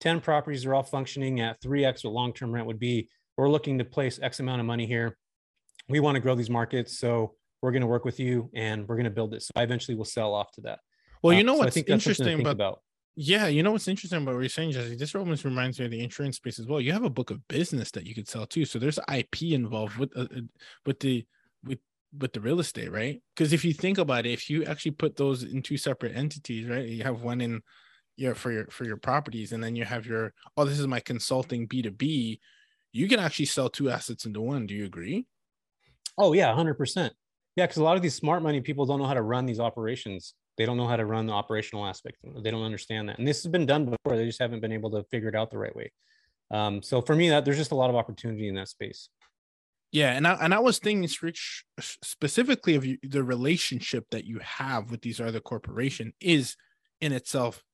[0.00, 3.08] 10 properties are all functioning at 3x what long-term rent would be.
[3.36, 5.16] We're looking to place X amount of money here.
[5.88, 6.98] We want to grow these markets.
[6.98, 9.42] So we're going to work with you and we're going to build it.
[9.42, 10.80] So I eventually will sell off to that.
[11.22, 12.82] well you Uh, know so I what's think that's something to interesting about about.
[13.20, 14.94] Yeah, you know what's interesting about what you're saying, Jesse?
[14.94, 16.80] This almost reminds me of the insurance space as well.
[16.80, 19.96] You have a book of business that you could sell too, so there's IP involved
[19.96, 20.40] with uh, uh,
[20.86, 21.26] with the
[21.64, 21.80] with
[22.16, 23.20] with the real estate, right?
[23.34, 26.68] Because if you think about it, if you actually put those in two separate entities,
[26.68, 26.86] right?
[26.86, 27.60] You have one in
[28.18, 31.00] yeah for your for your properties and then you have your oh this is my
[31.00, 32.38] consulting b2b
[32.92, 35.26] you can actually sell two assets into one do you agree?
[36.18, 37.10] Oh yeah 100%
[37.56, 39.60] yeah because a lot of these smart money people don't know how to run these
[39.60, 40.34] operations.
[40.56, 43.42] They don't know how to run the operational aspect they don't understand that and this
[43.44, 45.74] has been done before they just haven't been able to figure it out the right
[45.74, 45.92] way.
[46.50, 49.08] Um, so for me that there's just a lot of opportunity in that space.
[49.90, 54.38] Yeah, and I and I was thinking Rich, specifically of you, the relationship that you
[54.42, 56.56] have with these other corporation is
[57.00, 57.64] in itself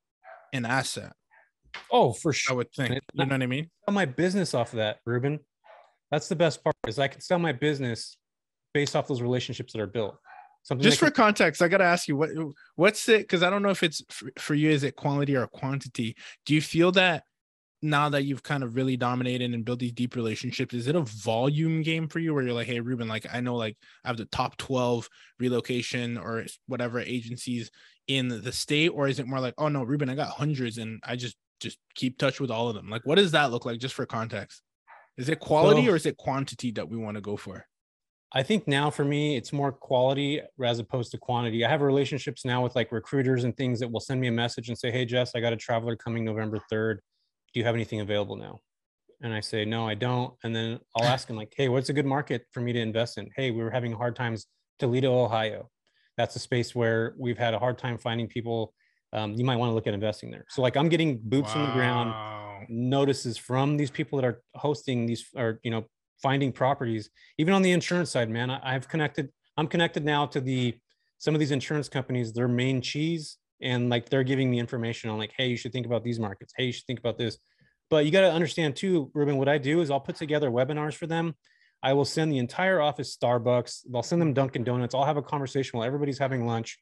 [0.54, 1.12] an asset.
[1.90, 2.54] Oh, for sure.
[2.54, 3.00] I would think.
[3.12, 3.70] You know what I mean?
[3.84, 5.40] Sell my business off of that, Ruben.
[6.10, 6.76] That's the best part.
[6.86, 8.16] Is I can sell my business
[8.72, 10.16] based off those relationships that are built.
[10.62, 11.14] Something Just for can...
[11.14, 12.30] context, I got to ask you what
[12.76, 13.22] what's it?
[13.22, 14.70] Because I don't know if it's for, for you.
[14.70, 16.16] Is it quality or quantity?
[16.46, 17.24] Do you feel that
[17.84, 21.02] now that you've kind of really dominated and built these deep relationships, is it a
[21.02, 24.16] volume game for you where you're like, hey, Ruben, like I know like I have
[24.16, 25.06] the top 12
[25.38, 27.70] relocation or whatever agencies
[28.06, 31.00] in the state, or is it more like, oh no, Ruben, I got hundreds and
[31.04, 32.88] I just just keep touch with all of them?
[32.88, 34.62] Like, what does that look like just for context?
[35.16, 37.66] Is it quality so, or is it quantity that we want to go for?
[38.32, 41.64] I think now for me, it's more quality as opposed to quantity.
[41.64, 44.68] I have relationships now with like recruiters and things that will send me a message
[44.68, 46.98] and say, Hey, Jess, I got a traveler coming November 3rd
[47.54, 48.60] do you have anything available now?
[49.22, 50.34] And I say, no, I don't.
[50.42, 53.16] And then I'll ask him like, hey, what's a good market for me to invest
[53.16, 53.30] in?
[53.36, 54.46] Hey, we were having hard times,
[54.78, 55.70] Toledo, Ohio.
[56.16, 58.74] That's a space where we've had a hard time finding people.
[59.12, 60.44] Um, you might want to look at investing there.
[60.48, 61.62] So like I'm getting boots wow.
[61.62, 65.84] on the ground notices from these people that are hosting these or, you know,
[66.22, 70.40] finding properties, even on the insurance side, man, I, I've connected, I'm connected now to
[70.40, 70.74] the,
[71.18, 75.18] some of these insurance companies, their main cheese and like they're giving me information on
[75.18, 77.38] like hey you should think about these markets hey you should think about this
[77.90, 80.94] but you got to understand too ruben what i do is i'll put together webinars
[80.94, 81.34] for them
[81.84, 85.22] i will send the entire office starbucks i'll send them dunkin donuts i'll have a
[85.22, 86.78] conversation while everybody's having lunch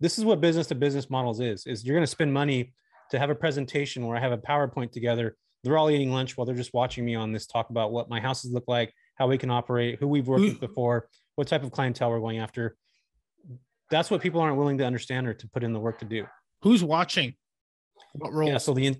[0.00, 2.72] this is what business to business models is is you're going to spend money
[3.10, 6.44] to have a presentation where i have a powerpoint together they're all eating lunch while
[6.44, 9.38] they're just watching me on this talk about what my houses look like how we
[9.38, 10.60] can operate who we've worked with mm.
[10.60, 12.76] before what type of clientele we're going after
[13.92, 16.26] that's what people aren't willing to understand or to put in the work to do.
[16.62, 17.34] Who's watching?
[18.14, 18.48] What role?
[18.48, 18.96] Yeah, so the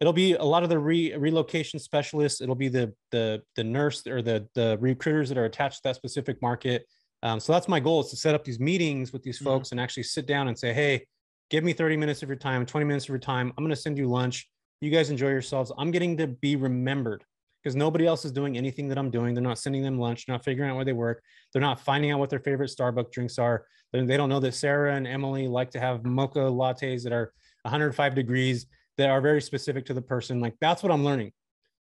[0.00, 2.40] it'll be a lot of the re, relocation specialists.
[2.40, 5.96] It'll be the the the nurse or the the recruiters that are attached to that
[5.96, 6.86] specific market.
[7.22, 9.46] Um, so that's my goal is to set up these meetings with these mm-hmm.
[9.46, 9.74] folks mm-hmm.
[9.74, 11.04] and actually sit down and say, hey,
[11.50, 13.52] give me 30 minutes of your time, 20 minutes of your time.
[13.56, 14.48] I'm going to send you lunch.
[14.80, 15.72] You guys enjoy yourselves.
[15.76, 17.24] I'm getting to be remembered
[17.62, 19.34] because nobody else is doing anything that I'm doing.
[19.34, 21.22] They're not sending them lunch, not figuring out where they work.
[21.52, 23.66] They're not finding out what their favorite Starbucks drinks are.
[23.92, 27.32] They don't know that Sarah and Emily like to have mocha lattes that are
[27.62, 28.66] 105 degrees
[28.98, 30.40] that are very specific to the person.
[30.40, 31.32] Like that's what I'm learning.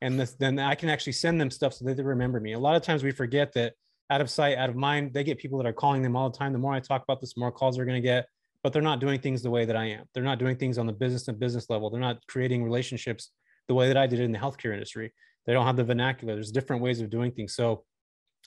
[0.02, 2.52] And this, then I can actually send them stuff so that they remember me.
[2.52, 3.72] A lot of times we forget that
[4.10, 6.36] out of sight, out of mind, they get people that are calling them all the
[6.36, 6.52] time.
[6.52, 8.26] The more I talk about this, the more calls they're going to get,
[8.62, 10.04] but they're not doing things the way that I am.
[10.12, 11.88] They're not doing things on the business and business level.
[11.88, 13.30] They're not creating relationships
[13.68, 15.12] the way that I did in the healthcare industry.
[15.46, 16.34] They don't have the vernacular.
[16.34, 17.54] There's different ways of doing things.
[17.54, 17.84] So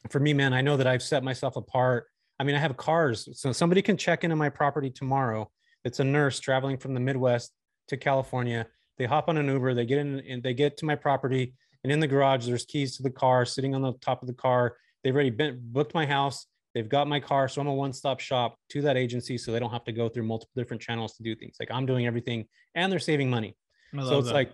[0.10, 2.06] for me, man, I know that I've set myself apart.
[2.40, 3.28] I mean, I have cars.
[3.34, 5.50] So somebody can check into my property tomorrow.
[5.84, 7.52] It's a nurse traveling from the Midwest
[7.90, 8.68] to California.
[8.98, 11.54] They hop on an Uber, they get in and they get to my property.
[11.84, 14.34] And in the garage, there's keys to the car sitting on the top of the
[14.34, 14.76] car.
[15.04, 16.46] They've already been booked my house.
[16.76, 17.48] They've got my car.
[17.48, 19.38] So I'm a one-stop shop to that agency.
[19.38, 21.56] So they don't have to go through multiple different channels to do things.
[21.60, 23.56] Like I'm doing everything and they're saving money.
[23.96, 24.34] So it's that.
[24.34, 24.52] like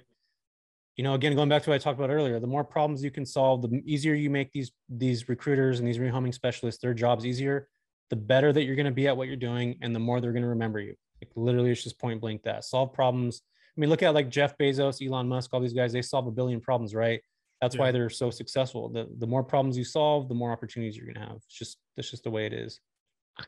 [0.96, 3.12] you know again going back to what i talked about earlier the more problems you
[3.12, 7.26] can solve the easier you make these these recruiters and these rehoming specialists their jobs
[7.26, 7.68] easier
[8.10, 10.32] the better that you're going to be at what you're doing and the more they're
[10.32, 12.64] going to remember you like literally it's just point blank that.
[12.64, 13.42] Solve problems.
[13.78, 16.32] I mean look at like jeff bezos elon musk all these guys they solve a
[16.32, 17.22] billion problems right?
[17.62, 17.82] That's yeah.
[17.82, 18.90] why they're so successful.
[18.90, 21.38] The, the more problems you solve the more opportunities you're going to have.
[21.38, 22.80] It's just that's just the way it is.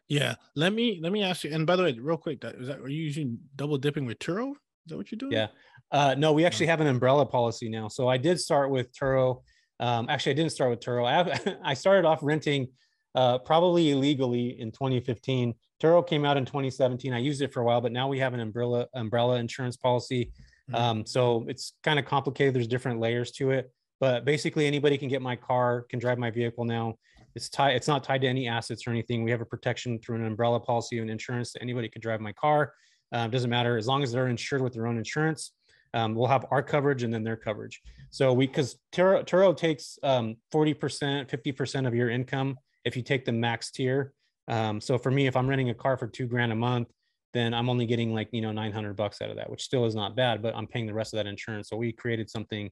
[0.10, 0.36] Yeah.
[0.56, 2.80] Let me let me ask you and by the way real quick that is that
[2.80, 4.52] are you using double dipping with turo?
[4.52, 5.34] Is that what you're doing?
[5.34, 5.48] Yeah.
[5.92, 7.88] Uh, no, we actually have an umbrella policy now.
[7.88, 9.42] So I did start with Turo.
[9.80, 11.06] Um, actually, I didn't start with Turo.
[11.06, 12.70] I, have, I started off renting
[13.16, 15.54] uh, probably illegally in 2015.
[15.82, 17.14] Turo came out in 2017.
[17.14, 20.32] I used it for a while, but now we have an umbrella umbrella insurance policy.
[20.70, 20.76] Mm-hmm.
[20.76, 22.56] Um, so it's kind of complicated.
[22.56, 26.32] There's different layers to it, but basically anybody can get my car, can drive my
[26.32, 26.96] vehicle now.
[27.36, 27.76] It's tied.
[27.76, 29.24] It's not tied to any assets or anything.
[29.24, 31.54] We have a protection through an umbrella policy and insurance.
[31.54, 32.74] that Anybody can drive my car.
[33.12, 35.54] Um, doesn't matter as long as they're insured with their own insurance
[35.94, 37.82] um, we'll have our coverage and then their coverage.
[38.10, 43.26] So we, because Turo, Turo takes um, 40%, 50% of your income if you take
[43.26, 44.14] the max tier.
[44.48, 46.90] Um, so for me, if I'm renting a car for two grand a month,
[47.34, 49.96] then I'm only getting like, you know, 900 bucks out of that, which still is
[49.96, 51.70] not bad, but I'm paying the rest of that insurance.
[51.70, 52.72] So we created something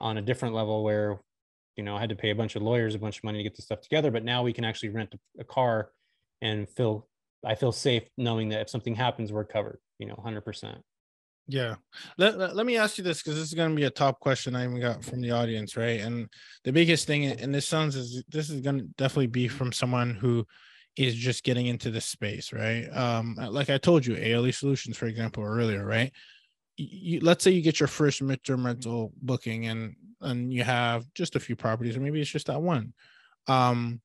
[0.00, 1.20] on a different level where,
[1.76, 3.42] you know, I had to pay a bunch of lawyers a bunch of money to
[3.42, 5.90] get the stuff together, but now we can actually rent a, a car
[6.40, 7.08] and feel,
[7.44, 10.80] I feel safe knowing that if something happens, we're covered, you know, 100%.
[11.48, 11.76] Yeah.
[12.18, 14.20] Let, let, let me ask you this because this is going to be a top
[14.20, 16.00] question I even got from the audience, right?
[16.00, 16.28] And
[16.64, 20.14] the biggest thing, and this sounds is this is going to definitely be from someone
[20.14, 20.46] who
[20.98, 22.88] is just getting into this space, right?
[22.92, 26.12] Um, like I told you, ALE Solutions, for example, earlier, right?
[26.76, 31.36] You, let's say you get your first midterm rental booking and and you have just
[31.36, 32.92] a few properties, or maybe it's just that one.
[33.46, 34.00] Um,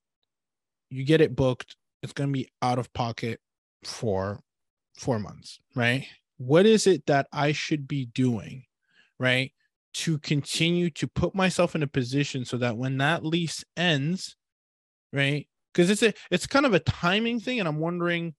[0.92, 3.40] you get it booked, it's going to be out of pocket
[3.84, 4.40] for
[4.96, 6.06] four months, right?
[6.38, 8.66] What is it that I should be doing,
[9.20, 9.52] right?
[9.96, 14.36] To continue to put myself in a position so that when that lease ends,
[15.12, 15.48] right?
[15.74, 18.34] Because it's a it's kind of a timing thing and i'm wondering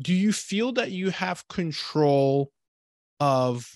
[0.00, 2.50] do you feel that you have control
[3.18, 3.68] of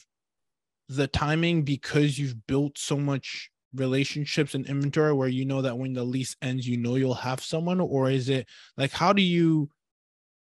[0.89, 5.93] the timing because you've built so much relationships and inventory where you know that when
[5.95, 9.69] the lease ends you know you'll have someone or is it like how do you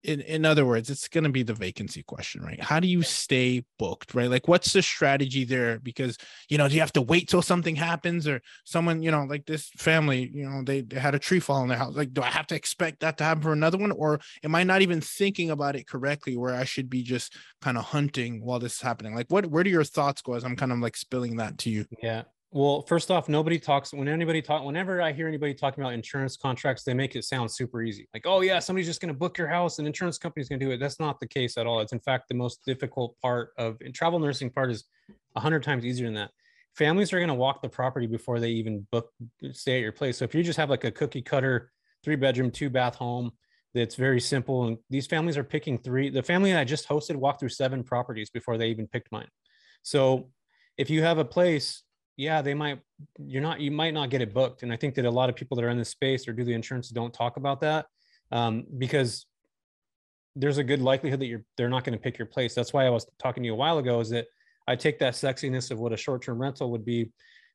[0.04, 2.60] in, in other words, it's going to be the vacancy question, right?
[2.60, 4.30] How do you stay booked, right?
[4.30, 5.80] Like, what's the strategy there?
[5.80, 6.18] Because,
[6.49, 9.45] you know, do you have to wait till something happens or someone, you know, like
[9.45, 11.95] this family, you know, they, they had a tree fall in their house.
[11.95, 13.91] Like, do I have to expect that to happen for another one?
[13.91, 17.78] Or am I not even thinking about it correctly where I should be just kind
[17.78, 19.14] of hunting while this is happening?
[19.14, 21.70] Like, what, where do your thoughts go as I'm kind of like spilling that to
[21.70, 21.86] you?
[22.02, 22.24] Yeah.
[22.54, 26.36] Well, first off, nobody talks when anybody talk whenever I hear anybody talking about insurance
[26.36, 28.10] contracts, they make it sound super easy.
[28.14, 30.66] Like, oh yeah, somebody's just going to book your house and insurance company's going to
[30.66, 30.78] do it.
[30.78, 31.80] That's not the case at all.
[31.80, 34.84] It's in fact the most difficult part of travel nursing part is
[35.38, 36.32] a hundred times easier than that.
[36.76, 39.12] Families are going to walk the property before they even book
[39.54, 40.18] stay at your place.
[40.18, 41.72] So if you just have like a cookie cutter
[42.04, 43.32] three bedroom, two bath home
[43.74, 46.10] that's very simple, and these families are picking three.
[46.10, 49.30] The family I just hosted walked through seven properties before they even picked mine.
[49.84, 50.32] So
[50.78, 51.84] if you have a place
[52.18, 52.80] yeah, they might,
[53.20, 54.64] you're not, you might not get it booked.
[54.64, 56.43] And I think that a lot of people that are in this space or do
[56.43, 57.88] the insurance don't talk about that
[58.32, 59.26] um, because
[60.36, 62.53] there's a good likelihood that you're, they're not going to pick your place.
[62.53, 64.28] That's why I was talking to you a while ago is that
[64.68, 67.12] I take that sexiness of what a short-term rental would be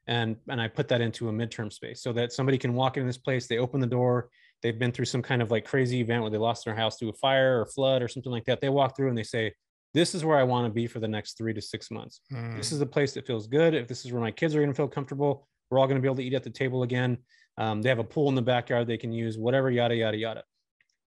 [0.07, 3.07] and, and I put that into a midterm space so that somebody can walk into
[3.07, 4.29] this place, they open the door,
[4.63, 7.11] they've been through some kind of like crazy event where they lost their house through
[7.11, 8.61] a fire or flood or something like that.
[8.61, 9.53] They walk through and they say,
[9.97, 12.21] this is where I want to be for the next three to six months.
[12.31, 12.55] Mm.
[12.55, 13.73] This is a place that feels good.
[13.73, 16.03] If this is where my kids are going to feel comfortable, we're all going to
[16.03, 17.17] be able to eat at the table again.
[17.57, 20.45] Um, they have a pool in the backyard they can use, whatever, yada, yada, yada.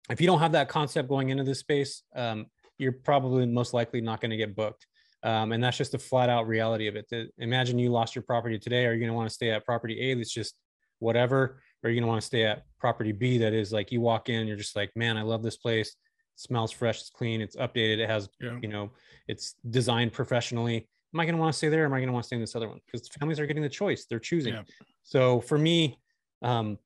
[0.09, 4.01] If you don't have that concept going into this space, um, you're probably most likely
[4.01, 4.86] not going to get booked.
[5.23, 7.07] Um, and that's just the flat out reality of it.
[7.11, 8.86] To imagine you lost your property today.
[8.86, 10.55] Are you going to want to stay at property A that's just
[10.99, 11.61] whatever?
[11.81, 14.01] Or are you going to want to stay at property B that is like you
[14.01, 15.95] walk in, you're just like, man, I love this place
[16.36, 18.57] smells fresh, it's clean, it's updated, it has, yeah.
[18.61, 18.91] you know,
[19.27, 20.88] it's designed professionally.
[21.13, 21.86] Am I going to want to stay there?
[21.86, 22.79] Am I going to want to stay in this other one?
[22.86, 24.53] Because families are getting the choice, they're choosing.
[24.53, 24.63] Yeah.
[25.03, 25.99] So for me,
[26.41, 26.77] um,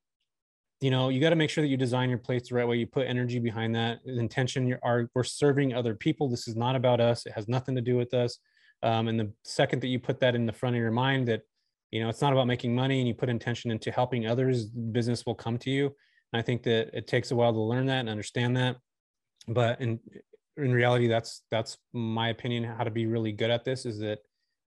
[0.80, 2.76] you know, you got to make sure that you design your place the right way.
[2.76, 4.66] You put energy behind that intention.
[4.66, 6.28] You are we're serving other people.
[6.28, 7.26] This is not about us.
[7.26, 8.38] It has nothing to do with us.
[8.82, 11.42] Um, and the second that you put that in the front of your mind, that
[11.90, 15.24] you know, it's not about making money, and you put intention into helping others, business
[15.26, 15.86] will come to you.
[16.32, 18.76] And I think that it takes a while to learn that and understand that
[19.48, 19.98] but in
[20.56, 24.18] in reality that's that's my opinion how to be really good at this is that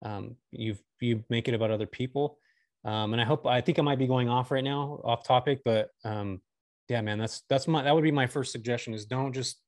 [0.04, 2.38] um, you you make it about other people.
[2.86, 5.62] Um, and i hope i think i might be going off right now off topic
[5.66, 6.40] but um,
[6.88, 9.62] yeah man that's that's my that would be my first suggestion is don't just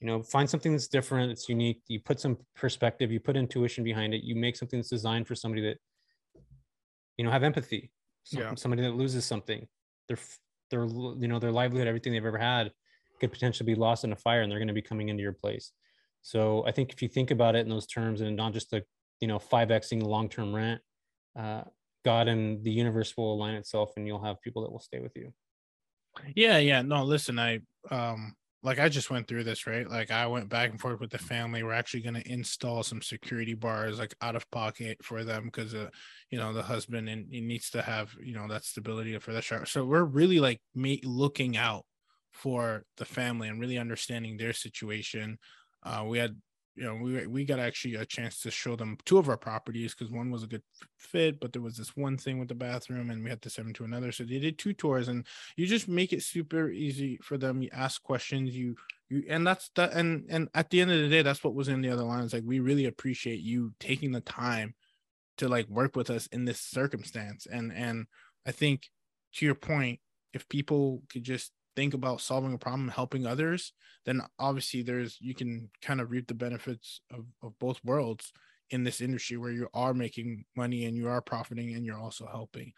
[0.00, 1.82] you know find something that's different it's unique.
[1.88, 5.34] You put some perspective you put intuition behind it you make something that's designed for
[5.34, 5.78] somebody that
[7.16, 7.90] you know have empathy
[8.32, 8.54] yeah.
[8.54, 9.66] somebody that loses something
[10.08, 10.18] their
[10.70, 12.72] their you know their livelihood everything they've ever had
[13.20, 15.32] could potentially be lost in a fire and they're going to be coming into your
[15.32, 15.72] place.
[16.22, 18.84] So I think if you think about it in those terms and not just the,
[19.20, 20.80] you know, 5Xing long-term rent,
[21.38, 21.62] uh,
[22.04, 25.12] God and the universe will align itself and you'll have people that will stay with
[25.16, 25.32] you.
[26.34, 26.58] Yeah.
[26.58, 26.82] Yeah.
[26.82, 27.60] No, listen, I,
[27.90, 29.88] um, like I just went through this, right?
[29.88, 31.62] Like I went back and forth with the family.
[31.62, 35.74] We're actually going to install some security bars, like out of pocket for them, because
[35.74, 35.90] uh,
[36.30, 39.42] you know the husband and he needs to have you know that stability for the
[39.42, 39.64] shower.
[39.64, 41.84] So we're really like me looking out
[42.38, 45.38] for the family and really understanding their situation.
[45.82, 46.36] Uh, we had,
[46.76, 49.94] you know, we we got actually a chance to show them two of our properties
[49.94, 50.62] because one was a good
[50.96, 53.66] fit, but there was this one thing with the bathroom, and we had to send
[53.66, 54.12] them to another.
[54.12, 55.26] So they did two tours, and
[55.56, 57.60] you just make it super easy for them.
[57.60, 58.76] You ask questions, you
[59.08, 61.66] you, and that's that, and and at the end of the day, that's what was
[61.68, 62.32] in the other lines.
[62.32, 64.74] Like we really appreciate you taking the time
[65.38, 68.06] to like work with us in this circumstance, and and
[68.46, 68.86] I think
[69.34, 69.98] to your point,
[70.32, 73.72] if people could just think about solving a problem helping others
[74.04, 78.32] then obviously there's you can kind of reap the benefits of, of both worlds
[78.70, 82.26] in this industry where you are making money and you are profiting and you're also
[82.26, 82.72] helping.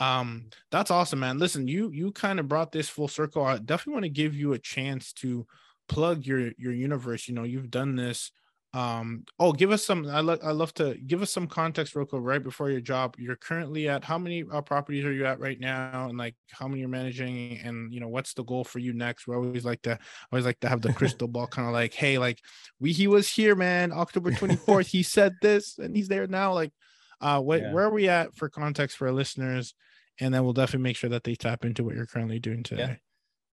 [0.00, 1.38] Um that's awesome man.
[1.38, 3.44] Listen you you kind of brought this full circle.
[3.44, 5.46] I definitely want to give you a chance to
[5.88, 7.28] plug your your universe.
[7.28, 8.32] You know you've done this
[8.72, 12.06] um oh give us some i, lo- I love to give us some context real
[12.06, 15.40] quick right before your job you're currently at how many uh, properties are you at
[15.40, 16.08] right now?
[16.08, 17.58] And like how many you're managing?
[17.58, 19.26] And you know what's the goal for you next?
[19.26, 19.98] We always like to
[20.32, 22.38] always like to have the crystal ball kind of like hey like
[22.78, 26.52] we he was here man october 24th he said this and he's there now.
[26.52, 26.72] Like
[27.20, 27.72] uh what yeah.
[27.72, 29.74] where are we at for context for our listeners?
[30.20, 32.82] And then we'll definitely make sure that they tap into what you're currently doing today.
[32.82, 32.94] yeah.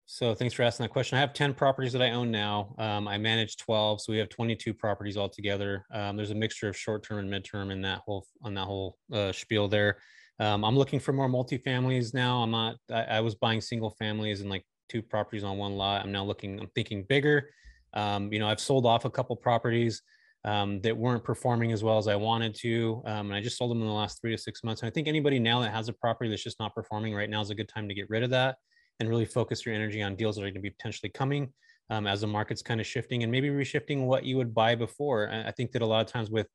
[0.07, 1.17] So thanks for asking that question.
[1.17, 2.75] I have 10 properties that I own now.
[2.79, 5.87] Um, I manage 12, so we have 22 properties altogether.
[5.93, 9.33] Um, there's a mixture of short-term and mid-term in that whole on that whole uh,
[9.33, 9.99] spiel there.
[10.41, 12.43] Um, I'm looking for more multifamilies now.
[12.43, 12.77] I'm not.
[12.91, 16.05] I, I, was buying single families and like two properties on one lot.
[16.05, 16.61] I'm now looking.
[16.61, 17.49] I'm thinking bigger.
[17.95, 20.03] Um, you know, I've sold off a couple properties
[20.45, 23.71] um, that weren't performing as well as I wanted to, um, and I just sold
[23.71, 24.83] them in the last three to six months.
[24.83, 27.41] And I think anybody now that has a property that's just not performing right now
[27.41, 28.57] is a good time to get rid of that
[29.01, 31.53] and really focus your energy on deals that are going to be potentially coming
[31.91, 35.31] um, as the market's kind of shifting and maybe reshifting what you would buy before.
[35.31, 36.47] I think that a lot of times with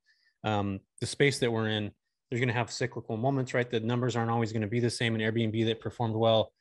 [0.43, 1.91] um, the space that we're in,
[2.29, 3.69] there's going to have cyclical moments, right?
[3.69, 5.15] The numbers aren't always going to be the same.
[5.15, 6.51] In Airbnb that performed well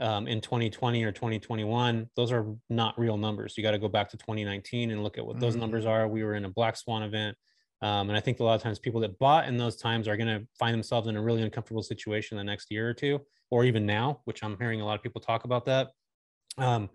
[0.00, 3.54] um, in 2020 or 2021, those are not real numbers.
[3.56, 5.60] You got to go back to 2019 and look at what those mm.
[5.60, 6.08] numbers are.
[6.08, 7.36] We were in a black swan event.
[7.82, 10.16] Um, and I think a lot of times people that bought in those times are
[10.16, 13.20] going to find themselves in a really uncomfortable situation the next year or two
[13.50, 15.90] or even now, which I'm hearing a lot of people talk about that.
[16.58, 16.88] Um,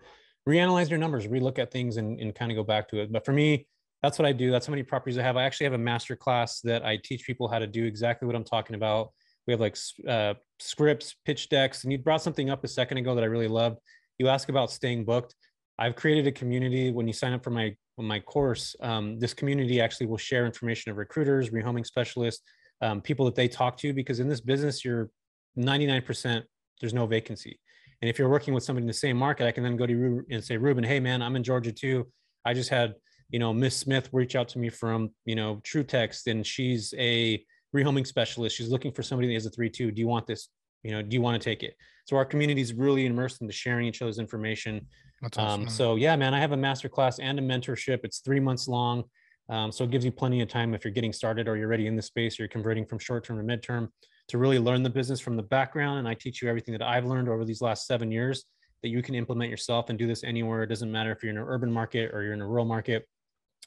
[0.48, 3.12] reanalyze your numbers, relook at things and, and kind of go back to it.
[3.12, 3.68] But for me,
[4.02, 4.50] that's what I do.
[4.50, 5.36] That's how many properties I have.
[5.36, 8.36] I actually have a master class that I teach people how to do exactly what
[8.36, 9.12] I'm talking about.
[9.46, 9.78] We have like
[10.08, 13.48] uh, scripts, pitch decks, and you brought something up a second ago that I really
[13.48, 13.80] loved.
[14.18, 15.36] You ask about staying booked.
[15.80, 18.76] I've created a community when you sign up for my my course.
[18.80, 22.44] Um, this community actually will share information of recruiters, rehoming specialists,
[22.82, 25.10] um, people that they talk to, because in this business, you're
[25.58, 26.44] 99%
[26.80, 27.60] there's no vacancy.
[28.02, 29.94] And if you're working with somebody in the same market, I can then go to
[29.94, 32.08] you and say, Ruben, hey man, I'm in Georgia too.
[32.46, 32.94] I just had,
[33.30, 36.94] you know, Miss Smith reach out to me from, you know, True Text, and she's
[36.98, 37.44] a
[37.76, 38.56] rehoming specialist.
[38.56, 39.92] She's looking for somebody that has a three two.
[39.92, 40.50] Do you want this?
[40.88, 41.76] You know, do you want to take it?
[42.06, 44.88] So our community is really immersed into sharing each other's information.
[45.22, 48.00] Awesome, um, so yeah, man, I have a master class and a mentorship.
[48.06, 49.04] It's three months long.
[49.50, 51.88] Um, so it gives you plenty of time if you're getting started or you're already
[51.88, 53.90] in the space, or you're converting from short term to midterm
[54.30, 56.00] to really learn the business from the background.
[56.00, 58.46] And I teach you everything that I've learned over these last seven years
[58.82, 60.64] that you can implement yourself and do this anywhere.
[60.64, 63.06] It doesn't matter if you're in an urban market or you're in a rural market.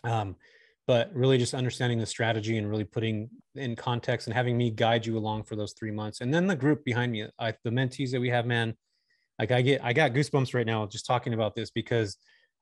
[0.04, 0.36] Um,
[0.90, 5.06] but really just understanding the strategy and really putting in context and having me guide
[5.06, 6.20] you along for those three months.
[6.20, 8.74] And then the group behind me, I, the mentees that we have, man,
[9.38, 12.16] like I get, I got goosebumps right now just talking about this because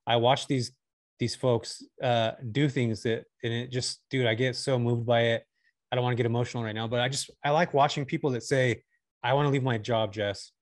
[0.06, 0.72] I watch these,
[1.18, 5.22] these folks uh, do things that, and it just, dude, I get so moved by
[5.22, 5.44] it.
[5.90, 8.28] I don't want to get emotional right now, but I just I like watching people
[8.32, 8.82] that say,
[9.22, 10.52] I want to leave my job, Jess.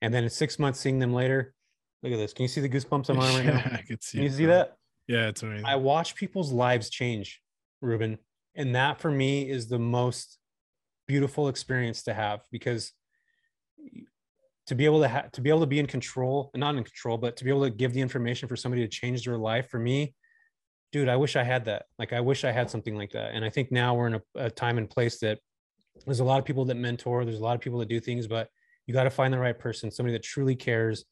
[0.00, 1.54] And then in six months, seeing them later.
[2.04, 2.32] Look at this.
[2.32, 3.58] Can you see the goosebumps I'm on right now?
[3.72, 4.18] I can see.
[4.18, 4.76] Can you see that?
[5.10, 5.66] Yeah, it's amazing.
[5.66, 7.40] I watch people's lives change,
[7.80, 8.18] Ruben.
[8.54, 10.38] And that for me is the most
[11.06, 12.92] beautiful experience to have because
[14.66, 17.36] to be able to to be able to be in control, not in control, but
[17.36, 20.14] to be able to give the information for somebody to change their life for me
[20.92, 21.84] dude, I wish I had that.
[21.98, 23.32] Like, I wish I had something like that.
[23.34, 25.38] And I think now we're in a, a time and place that
[26.04, 28.26] there's a lot of people that mentor, there's a lot of people that do things,
[28.26, 28.48] but
[28.86, 31.04] you got to find the right person, somebody that truly cares.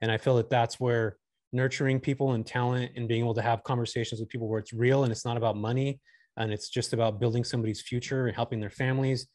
[0.00, 1.16] And I feel that that's where
[1.52, 5.04] nurturing people and talent and being able to have conversations with people where it's real
[5.04, 6.00] and it's not about money
[6.36, 9.26] and it's just about building somebody's future and helping their families.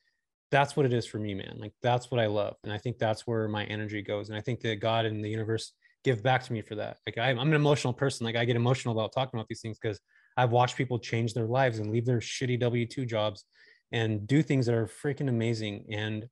[0.52, 1.56] That's what it is for me, man.
[1.58, 2.56] Like, that's what I love.
[2.64, 4.30] And I think that's where my energy goes.
[4.30, 6.98] And I think that God and the universe give back to me for that.
[7.06, 8.26] Like I, I'm an emotional person.
[8.26, 10.00] Like I get emotional about talking about these things because
[10.38, 13.46] I've watched people change their lives and leave their shitty W two jobs
[13.92, 15.86] and do things that are freaking amazing.
[15.92, 16.28] And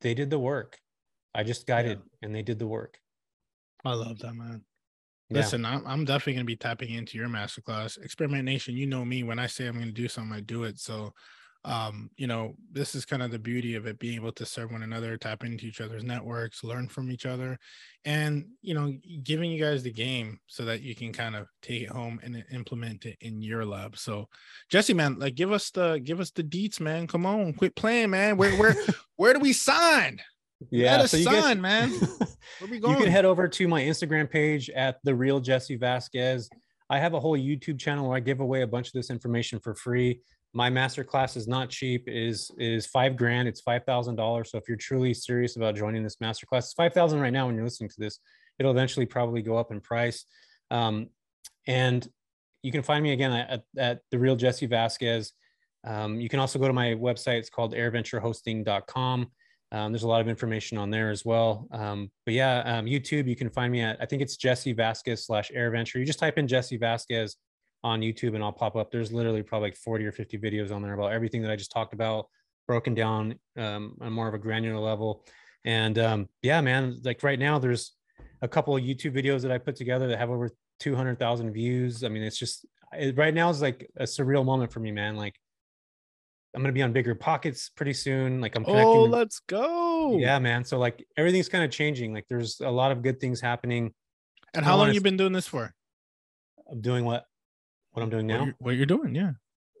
[0.00, 0.78] they did the work.
[1.34, 2.26] I just guided yeah.
[2.26, 2.98] and they did the work.
[3.84, 4.62] I love that, man.
[5.30, 5.74] Listen, yeah.
[5.74, 8.02] I'm, I'm definitely going to be tapping into your masterclass.
[8.02, 9.22] Experiment Nation, you know me.
[9.22, 10.78] When I say I'm going to do something, I do it.
[10.78, 11.12] So
[11.64, 14.72] um, you know, this is kind of the beauty of it being able to serve
[14.72, 17.58] one another, tap into each other's networks, learn from each other,
[18.06, 21.82] and you know, giving you guys the game so that you can kind of take
[21.82, 23.98] it home and implement it in your lab.
[23.98, 24.28] So,
[24.70, 27.06] Jesse, man, like give us the give us the deets, man.
[27.06, 28.38] Come on, quit playing, man.
[28.38, 28.74] Where where
[29.16, 30.20] where do we sign?
[30.68, 31.90] Yeah, us so sign, guys, man.
[32.58, 32.96] Where we going?
[32.96, 36.50] You can head over to my Instagram page at the real Jesse Vasquez.
[36.90, 39.60] I have a whole YouTube channel where I give away a bunch of this information
[39.60, 40.20] for free.
[40.52, 43.48] My master class is not cheap it is is five grand.
[43.48, 44.50] It's five thousand dollars.
[44.50, 47.46] So if you're truly serious about joining this master class it's five thousand right now
[47.46, 48.18] when you're listening to this.
[48.58, 50.26] It'll eventually probably go up in price.
[50.70, 51.08] Um,
[51.66, 52.06] and
[52.62, 55.32] you can find me again at, at the real jesse vasquez.
[55.84, 57.38] Um, you can also go to my website.
[57.38, 59.30] It's called airventurehosting.com
[59.72, 63.26] um, there's a lot of information on there as well um, but yeah um, youtube
[63.26, 66.38] you can find me at i think it's jesse vasquez slash airventure you just type
[66.38, 67.36] in jesse vasquez
[67.82, 68.90] on YouTube and I'll pop up.
[68.90, 71.72] There's literally probably like 40 or 50 videos on there about everything that I just
[71.72, 72.26] talked about,
[72.66, 75.24] broken down um, on more of a granular level.
[75.64, 77.92] And um, yeah, man, like right now, there's
[78.42, 80.50] a couple of YouTube videos that I put together that have over
[80.80, 82.04] 200,000 views.
[82.04, 85.16] I mean, it's just it, right now is like a surreal moment for me, man.
[85.16, 85.34] Like
[86.54, 88.40] I'm gonna be on BiggerPockets pretty soon.
[88.40, 88.88] Like I'm connecting.
[88.88, 90.18] Oh, let's go.
[90.18, 90.64] Yeah, man.
[90.64, 92.12] So like everything's kind of changing.
[92.12, 93.92] Like there's a lot of good things happening.
[94.54, 95.72] And how long you been doing this for?
[96.70, 97.24] I'm doing what?
[97.92, 98.38] What I'm doing now?
[98.38, 99.32] What you're, what you're doing, yeah.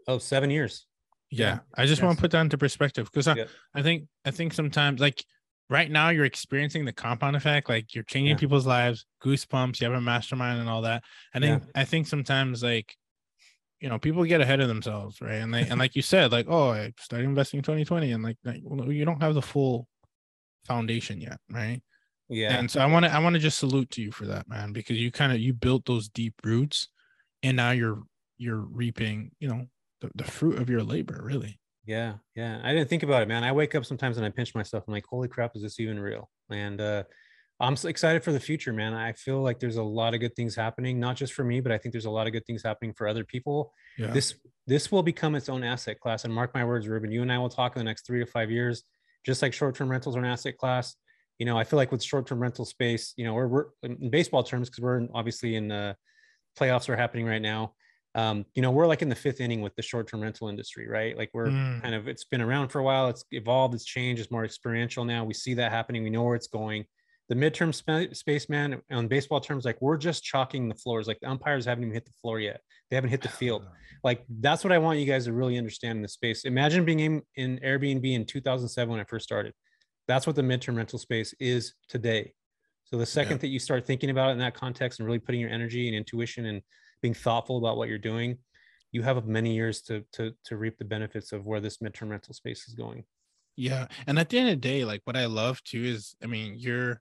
[0.06, 0.86] Oh, seven years.
[1.30, 1.58] Yeah, yeah.
[1.76, 2.06] I just yes.
[2.06, 3.44] want to put that into perspective because I, yeah.
[3.74, 5.24] I think I think sometimes like
[5.70, 8.36] right now you're experiencing the compound effect like you're changing yeah.
[8.36, 11.02] people's lives goosebumps you have a mastermind and all that
[11.32, 11.80] i think yeah.
[11.80, 12.96] i think sometimes like
[13.80, 16.46] you know people get ahead of themselves right and they and like you said like
[16.48, 19.88] oh i started investing in 2020 and like, like well, you don't have the full
[20.66, 21.80] foundation yet right
[22.28, 24.48] yeah and so i want to i want to just salute to you for that
[24.48, 26.88] man because you kind of you built those deep roots
[27.42, 28.02] and now you're
[28.38, 29.66] you're reaping you know
[30.00, 32.60] the, the fruit of your labor really yeah, yeah.
[32.62, 33.42] I didn't think about it, man.
[33.42, 34.84] I wake up sometimes and I pinch myself.
[34.86, 36.30] I'm like, holy crap, is this even real?
[36.48, 37.02] And uh,
[37.60, 38.94] I'm so excited for the future, man.
[38.94, 41.72] I feel like there's a lot of good things happening, not just for me, but
[41.72, 43.72] I think there's a lot of good things happening for other people.
[43.98, 44.12] Yeah.
[44.12, 44.34] This
[44.66, 46.24] this will become its own asset class.
[46.24, 48.26] And mark my words, Ruben, you and I will talk in the next three to
[48.26, 48.84] five years,
[49.26, 50.96] just like short-term rentals are an asset class.
[51.38, 54.42] You know, I feel like with short-term rental space, you know, we're, we're in baseball
[54.42, 55.96] terms because we're in, obviously in the
[56.58, 57.74] playoffs are happening right now
[58.14, 61.16] um, you know, we're like in the fifth inning with the short-term rental industry, right?
[61.16, 61.80] Like we're mm.
[61.80, 65.04] kind of it's been around for a while, it's evolved, it's changed, it's more experiential
[65.04, 65.24] now.
[65.24, 66.86] We see that happening, we know where it's going.
[67.30, 71.08] The midterm sp- space man on baseball terms, like we're just chalking the floors.
[71.08, 72.60] Like the umpires haven't even hit the floor yet.
[72.90, 73.66] They haven't hit the field.
[74.02, 76.46] Like that's what I want you guys to really understand in the space.
[76.46, 79.52] Imagine being in, in Airbnb in 2007 when I first started.
[80.08, 82.32] That's what the midterm rental space is today.
[82.84, 83.38] So the second yeah.
[83.42, 85.96] that you start thinking about it in that context and really putting your energy and
[85.96, 86.62] intuition and
[87.02, 88.38] being thoughtful about what you're doing,
[88.90, 92.34] you have many years to to to reap the benefits of where this midterm rental
[92.34, 93.04] space is going.
[93.56, 96.26] Yeah, and at the end of the day, like what I love too is, I
[96.26, 97.00] mean, you're.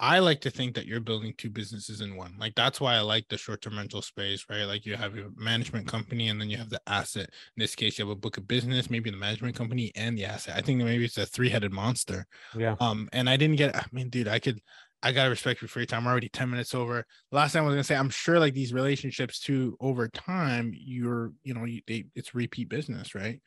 [0.00, 2.34] I like to think that you're building two businesses in one.
[2.38, 4.64] Like that's why I like the short-term rental space, right?
[4.64, 7.30] Like you have your management company and then you have the asset.
[7.56, 10.24] In this case, you have a book of business, maybe the management company and the
[10.24, 10.56] asset.
[10.56, 12.26] I think maybe it's a three-headed monster.
[12.56, 12.74] Yeah.
[12.80, 13.76] Um, and I didn't get.
[13.76, 14.60] I mean, dude, I could.
[15.02, 16.06] I gotta respect you for your time.
[16.06, 17.04] I'm already 10 minutes over.
[17.30, 21.32] Last time I was gonna say, I'm sure like these relationships too, over time, you're,
[21.42, 23.40] you know, you, they, it's repeat business, right?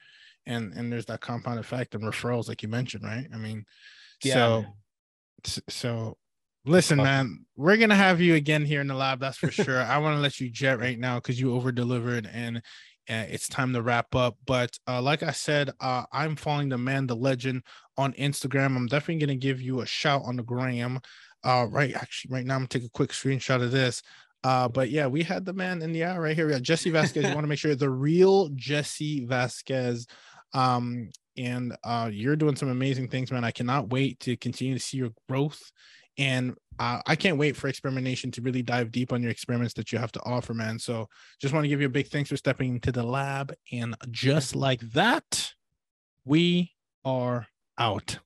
[0.46, 3.28] And and there's that compound effect and referrals, like you mentioned, right?
[3.34, 3.66] I mean,
[4.24, 4.34] yeah.
[4.34, 4.66] so
[5.68, 6.18] so
[6.68, 9.82] listen, man, we're gonna have you again here in the lab, that's for sure.
[9.82, 12.58] I want to let you jet right now because you over delivered and
[13.10, 14.38] uh, it's time to wrap up.
[14.46, 17.64] But uh, like I said, uh, I'm following the man, the legend
[17.98, 18.76] on Instagram.
[18.76, 21.00] I'm definitely gonna give you a shout on the gram.
[21.44, 24.02] Uh, right, actually, right now I'm gonna take a quick screenshot of this.
[24.44, 26.46] Uh, but yeah, we had the man in the eye right here.
[26.46, 27.24] We got Jesse Vasquez.
[27.24, 30.08] you want to make sure the real Jesse Vasquez.
[30.54, 33.44] Um, and uh, you're doing some amazing things, man.
[33.44, 35.72] I cannot wait to continue to see your growth.
[36.18, 39.74] And uh, I can't wait for Experiment Nation to really dive deep on your experiments
[39.76, 40.78] that you have to offer, man.
[40.80, 41.08] So
[41.42, 43.54] just want to give you a big thanks for stepping into the lab.
[43.72, 45.54] And just like that,
[46.26, 47.48] we are
[47.78, 48.20] out.